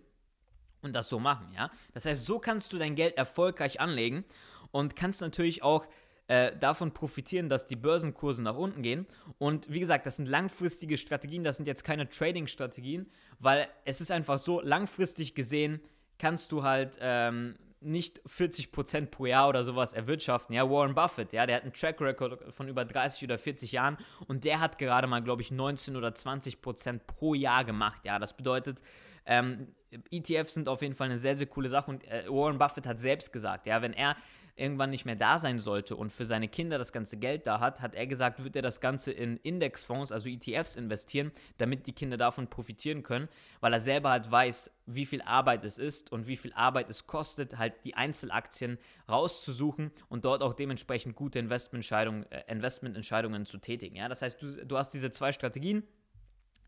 und 0.82 0.96
das 0.96 1.10
so 1.10 1.20
machen, 1.20 1.52
ja. 1.54 1.70
Das 1.94 2.06
heißt, 2.06 2.26
so 2.26 2.40
kannst 2.40 2.74
du 2.74 2.80
dein 2.80 2.96
Geld 2.96 3.18
erfolgreich 3.18 3.80
anlegen 3.80 4.26
und 4.72 4.96
kannst 4.96 5.22
natürlich 5.22 5.64
auch 5.64 5.88
äh, 6.28 6.56
davon 6.56 6.94
profitieren, 6.94 7.50
dass 7.50 7.68
die 7.68 7.76
Börsenkurse 7.76 8.42
nach 8.42 8.56
unten 8.56 8.82
gehen. 8.82 9.06
Und 9.38 9.70
wie 9.72 9.80
gesagt, 9.80 10.06
das 10.06 10.16
sind 10.16 10.28
langfristige 10.28 10.98
Strategien, 10.98 11.44
das 11.44 11.58
sind 11.58 11.68
jetzt 11.68 11.84
keine 11.84 12.08
Trading-Strategien, 12.08 13.10
weil 13.40 13.68
es 13.86 14.00
ist 14.00 14.12
einfach 14.12 14.38
so, 14.38 14.62
langfristig 14.62 15.36
gesehen 15.36 15.82
kannst 16.18 16.52
du 16.52 16.64
halt 16.64 17.00
ähm, 17.02 17.56
nicht 17.82 18.22
40% 18.28 19.08
pro 19.08 19.26
Jahr 19.26 19.50
oder 19.50 19.64
sowas 19.64 19.92
erwirtschaften. 19.92 20.56
Ja, 20.56 20.70
Warren 20.70 20.94
Buffett, 20.94 21.34
ja, 21.34 21.46
der 21.46 21.58
hat 21.58 21.64
einen 21.64 21.74
Track 21.74 22.00
Record 22.00 22.54
von 22.54 22.68
über 22.68 22.86
30 22.86 23.24
oder 23.24 23.38
40 23.38 23.72
Jahren 23.72 23.98
und 24.28 24.46
der 24.46 24.60
hat 24.60 24.78
gerade 24.78 25.08
mal, 25.08 25.22
glaube 25.22 25.42
ich, 25.42 25.52
19 25.52 25.96
oder 25.96 26.10
20% 26.10 27.00
pro 27.08 27.34
Jahr 27.34 27.66
gemacht. 27.66 28.06
Ja, 28.06 28.20
das 28.20 28.38
bedeutet, 28.38 28.82
ähm, 29.26 29.68
ETFs 30.12 30.54
sind 30.54 30.70
auf 30.70 30.82
jeden 30.82 30.96
Fall 30.96 31.10
eine 31.10 31.20
sehr, 31.20 31.36
sehr 31.36 31.48
coole 31.48 31.70
Sache 31.70 31.92
und 31.92 32.04
äh, 32.06 32.24
Warren 32.30 32.58
Buffett 32.58 32.86
hat 32.86 33.00
selbst 33.00 33.34
gesagt, 33.34 33.66
ja, 33.66 33.82
wenn 33.82 33.94
er 33.94 34.16
irgendwann 34.62 34.92
nicht 34.92 35.06
mehr 35.06 35.16
da 35.16 35.40
sein 35.40 35.60
sollte 35.60 35.96
und 35.96 36.12
für 36.12 36.26
seine 36.26 36.48
Kinder 36.48 36.78
das 36.78 36.94
ganze 36.94 37.18
Geld 37.18 37.48
da 37.48 37.60
hat, 37.60 37.82
hat 37.82 37.96
er 37.96 38.08
gesagt, 38.08 38.44
wird 38.44 38.56
er 38.56 38.62
das 38.62 38.80
Ganze 38.80 39.12
in 39.12 39.38
Indexfonds, 39.38 40.12
also 40.12 40.30
ETFs 40.30 40.76
investieren, 40.76 41.32
damit 41.58 41.88
die 41.88 41.94
Kinder 41.94 42.16
davon 42.16 42.48
profitieren 42.48 43.04
können, 43.04 43.28
weil 43.60 43.74
er 43.74 43.82
selber 43.82 44.12
halt 44.12 44.30
weiß, 44.30 44.72
wie 44.86 45.06
viel 45.06 45.22
Arbeit 45.24 45.66
es 45.66 45.78
ist 45.78 46.12
und 46.12 46.28
wie 46.28 46.38
viel 46.38 46.54
Arbeit 46.54 46.90
es 46.90 47.08
kostet, 47.08 47.58
halt 47.58 47.74
die 47.86 47.96
Einzelaktien 47.96 48.78
rauszusuchen 49.10 49.92
und 50.10 50.26
dort 50.26 50.44
auch 50.44 50.54
dementsprechend 50.54 51.16
gute 51.16 51.40
Investmententscheidungen, 51.40 52.32
äh, 52.32 52.44
Investmententscheidungen 52.48 53.46
zu 53.46 53.58
tätigen. 53.58 53.96
Ja? 53.96 54.08
Das 54.08 54.22
heißt, 54.22 54.42
du, 54.42 54.66
du 54.66 54.78
hast 54.78 54.90
diese 54.90 55.12
zwei 55.12 55.32
Strategien. 55.32 55.84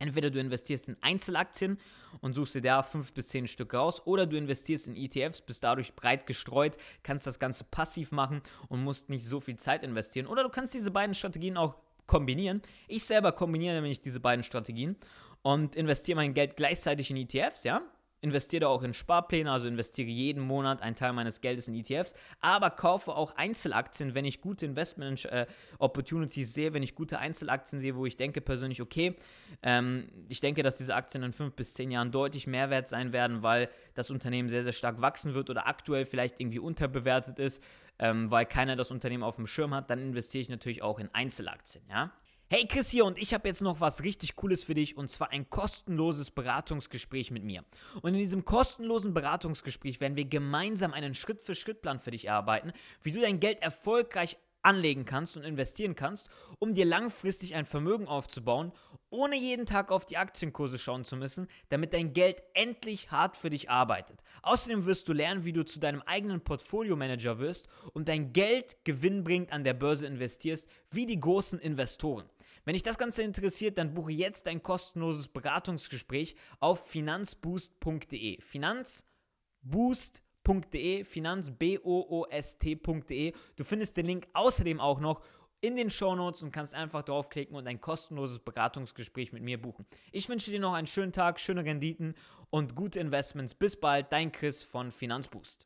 Entweder 0.04 0.30
du 0.30 0.38
investierst 0.38 0.90
in 0.90 0.98
Einzelaktien 1.00 1.80
und 2.20 2.34
suchst 2.34 2.56
dir 2.56 2.62
da 2.62 2.84
fünf 2.84 3.14
bis 3.14 3.30
zehn 3.30 3.48
Stück 3.48 3.74
raus, 3.74 4.06
oder 4.06 4.26
du 4.26 4.36
investierst 4.36 4.90
in 4.90 4.98
ETFs, 4.98 5.40
bist 5.40 5.64
dadurch 5.64 5.96
breit 5.96 6.28
gestreut, 6.28 6.76
kannst 7.04 7.26
das 7.26 7.40
Ganze 7.40 7.64
passiv 7.64 8.12
machen 8.12 8.42
und 8.68 8.84
musst 8.84 9.10
nicht 9.10 9.26
so 9.26 9.40
viel 9.40 9.56
Zeit 9.56 9.82
investieren. 9.82 10.28
Oder 10.28 10.44
du 10.44 10.50
kannst 10.50 10.74
diese 10.74 10.92
beiden 10.92 11.16
Strategien 11.16 11.56
auch 11.56 11.76
kombinieren. 12.06 12.62
Ich 12.90 13.06
selber 13.06 13.32
kombiniere 13.32 13.76
nämlich 13.76 14.02
diese 14.02 14.20
beiden 14.20 14.44
Strategien 14.44 14.98
und 15.42 15.74
investiere 15.78 16.18
mein 16.18 16.34
Geld 16.34 16.58
gleichzeitig 16.58 17.10
in 17.10 17.16
ETFs, 17.16 17.64
ja 17.64 17.82
investiere 18.24 18.70
auch 18.70 18.84
in 18.84 18.94
Sparpläne, 18.94 19.52
also 19.52 19.68
investiere 19.68 20.08
jeden 20.08 20.42
Monat 20.42 20.82
einen 20.82 20.96
Teil 20.96 21.12
meines 21.12 21.42
Geldes 21.42 21.68
in 21.68 21.76
ETFs, 21.76 22.16
aber 22.40 22.70
kaufe 22.70 23.14
auch 23.14 23.36
Einzelaktien, 23.36 24.16
wenn 24.16 24.24
ich 24.24 24.40
gute 24.40 24.66
Investment 24.66 25.26
äh, 25.26 25.46
Opportunities 25.78 26.54
sehe, 26.54 26.74
wenn 26.74 26.84
ich 26.84 26.96
gute 26.96 27.20
Einzelaktien 27.20 27.82
sehe, 27.82 27.98
wo 27.98 28.06
ich 28.06 28.16
denke 28.16 28.40
persönlich, 28.40 28.82
okay, 28.82 29.18
ähm, 29.62 30.10
ich 30.30 30.40
denke, 30.40 30.64
dass 30.64 30.78
diese 30.78 30.96
Aktien 30.96 31.22
in 31.24 31.34
fünf 31.34 31.54
bis 31.56 31.74
zehn 31.74 31.92
Jahren 31.92 32.12
deutlich 32.12 32.48
mehr 32.48 32.70
wert 32.70 32.88
sein 32.88 33.12
werden, 33.12 33.44
weil 33.44 33.70
das 33.94 34.10
Unternehmen 34.10 34.48
sehr, 34.48 34.64
sehr 34.64 34.74
stark 34.74 35.02
wachsen 35.02 35.34
wird 35.34 35.50
oder 35.50 35.68
aktuell 35.68 36.06
vielleicht 36.06 36.40
irgendwie 36.40 36.60
unterbewertet 36.60 37.40
ist, 37.40 37.62
ähm, 38.00 38.32
weil 38.32 38.46
keiner 38.46 38.78
das 38.78 38.90
Unternehmen 38.90 39.24
auf 39.24 39.36
dem 39.36 39.48
Schirm 39.48 39.74
hat, 39.74 39.90
dann 39.90 40.00
investiere 40.00 40.42
ich 40.42 40.50
natürlich 40.50 40.82
auch 40.82 40.98
in 40.98 41.14
Einzelaktien, 41.14 41.84
ja. 41.90 42.14
Hey 42.56 42.68
Chris 42.68 42.92
hier 42.92 43.06
und 43.06 43.18
ich 43.18 43.34
habe 43.34 43.48
jetzt 43.48 43.64
noch 43.64 43.80
was 43.80 44.04
richtig 44.04 44.36
Cooles 44.36 44.64
für 44.64 44.76
dich 44.76 44.96
und 44.96 45.10
zwar 45.10 45.32
ein 45.32 45.50
kostenloses 45.50 46.30
Beratungsgespräch 46.30 47.32
mit 47.32 47.44
mir. 47.44 47.64
Und 48.04 48.14
in 48.14 48.20
diesem 48.20 48.46
kostenlosen 48.46 49.12
Beratungsgespräch 49.12 50.00
werden 50.00 50.16
wir 50.16 50.26
gemeinsam 50.26 50.94
einen 50.94 51.16
Schritt-für-Schritt-Plan 51.16 52.00
für 52.00 52.12
dich 52.12 52.26
erarbeiten, 52.26 52.72
wie 53.02 53.12
du 53.12 53.22
dein 53.22 53.40
Geld 53.40 53.60
erfolgreich 53.64 54.38
anlegen 54.62 55.06
kannst 55.06 55.36
und 55.36 55.44
investieren 55.44 55.96
kannst, 55.96 56.30
um 56.60 56.74
dir 56.74 56.86
langfristig 56.86 57.56
ein 57.56 57.66
Vermögen 57.66 58.08
aufzubauen, 58.08 58.72
ohne 59.10 59.36
jeden 59.36 59.66
Tag 59.66 59.92
auf 59.92 60.06
die 60.06 60.18
Aktienkurse 60.18 60.80
schauen 60.80 61.06
zu 61.06 61.16
müssen, 61.16 61.48
damit 61.70 61.94
dein 61.94 62.14
Geld 62.14 62.42
endlich 62.54 63.12
hart 63.12 63.38
für 63.38 63.50
dich 63.50 63.70
arbeitet. 63.70 64.24
Außerdem 64.42 64.86
wirst 64.86 65.08
du 65.08 65.14
lernen, 65.14 65.46
wie 65.46 65.54
du 65.54 65.64
zu 65.64 65.80
deinem 65.80 66.02
eigenen 66.02 66.42
Portfolio-Manager 66.42 67.38
wirst 67.38 67.68
und 67.94 68.08
dein 68.08 68.34
Geld 68.34 68.84
gewinnbringend 68.86 69.52
an 69.52 69.64
der 69.64 69.74
Börse 69.76 70.08
investierst, 70.08 70.68
wie 70.90 71.06
die 71.06 71.20
großen 71.20 71.60
Investoren. 71.60 72.26
Wenn 72.66 72.74
dich 72.74 72.84
das 72.84 72.98
Ganze 72.98 73.24
interessiert, 73.24 73.78
dann 73.78 73.94
buche 73.94 74.12
jetzt 74.12 74.48
ein 74.48 74.64
kostenloses 74.64 75.28
Beratungsgespräch 75.28 76.36
auf 76.60 76.88
finanzboost.de. 76.88 78.42
Finanzboost.de, 78.42 81.04
finanzboost.de. 81.04 83.34
Du 83.56 83.64
findest 83.64 83.98
den 83.98 84.06
Link 84.06 84.28
außerdem 84.34 84.80
auch 84.80 85.00
noch 85.00 85.22
in 85.64 85.78
den 85.78 85.90
Show 85.90 86.16
Notes 86.16 86.44
und 86.44 86.52
kannst 86.52 86.76
einfach 86.76 87.04
draufklicken 87.04 87.56
und 87.56 87.68
ein 87.68 87.80
kostenloses 87.80 88.40
Beratungsgespräch 88.40 89.32
mit 89.32 89.44
mir 89.44 89.62
buchen. 89.62 89.86
Ich 90.12 90.28
wünsche 90.28 90.52
dir 90.52 90.60
noch 90.60 90.74
einen 90.74 90.88
schönen 90.88 91.14
Tag, 91.14 91.40
schöne 91.40 91.64
Renditen 91.64 92.16
und 92.50 92.76
gute 92.76 93.00
Investments. 93.00 93.56
Bis 93.56 93.78
bald, 93.78 94.12
dein 94.12 94.32
Chris 94.32 94.62
von 94.62 94.92
Finanzboost. 94.92 95.62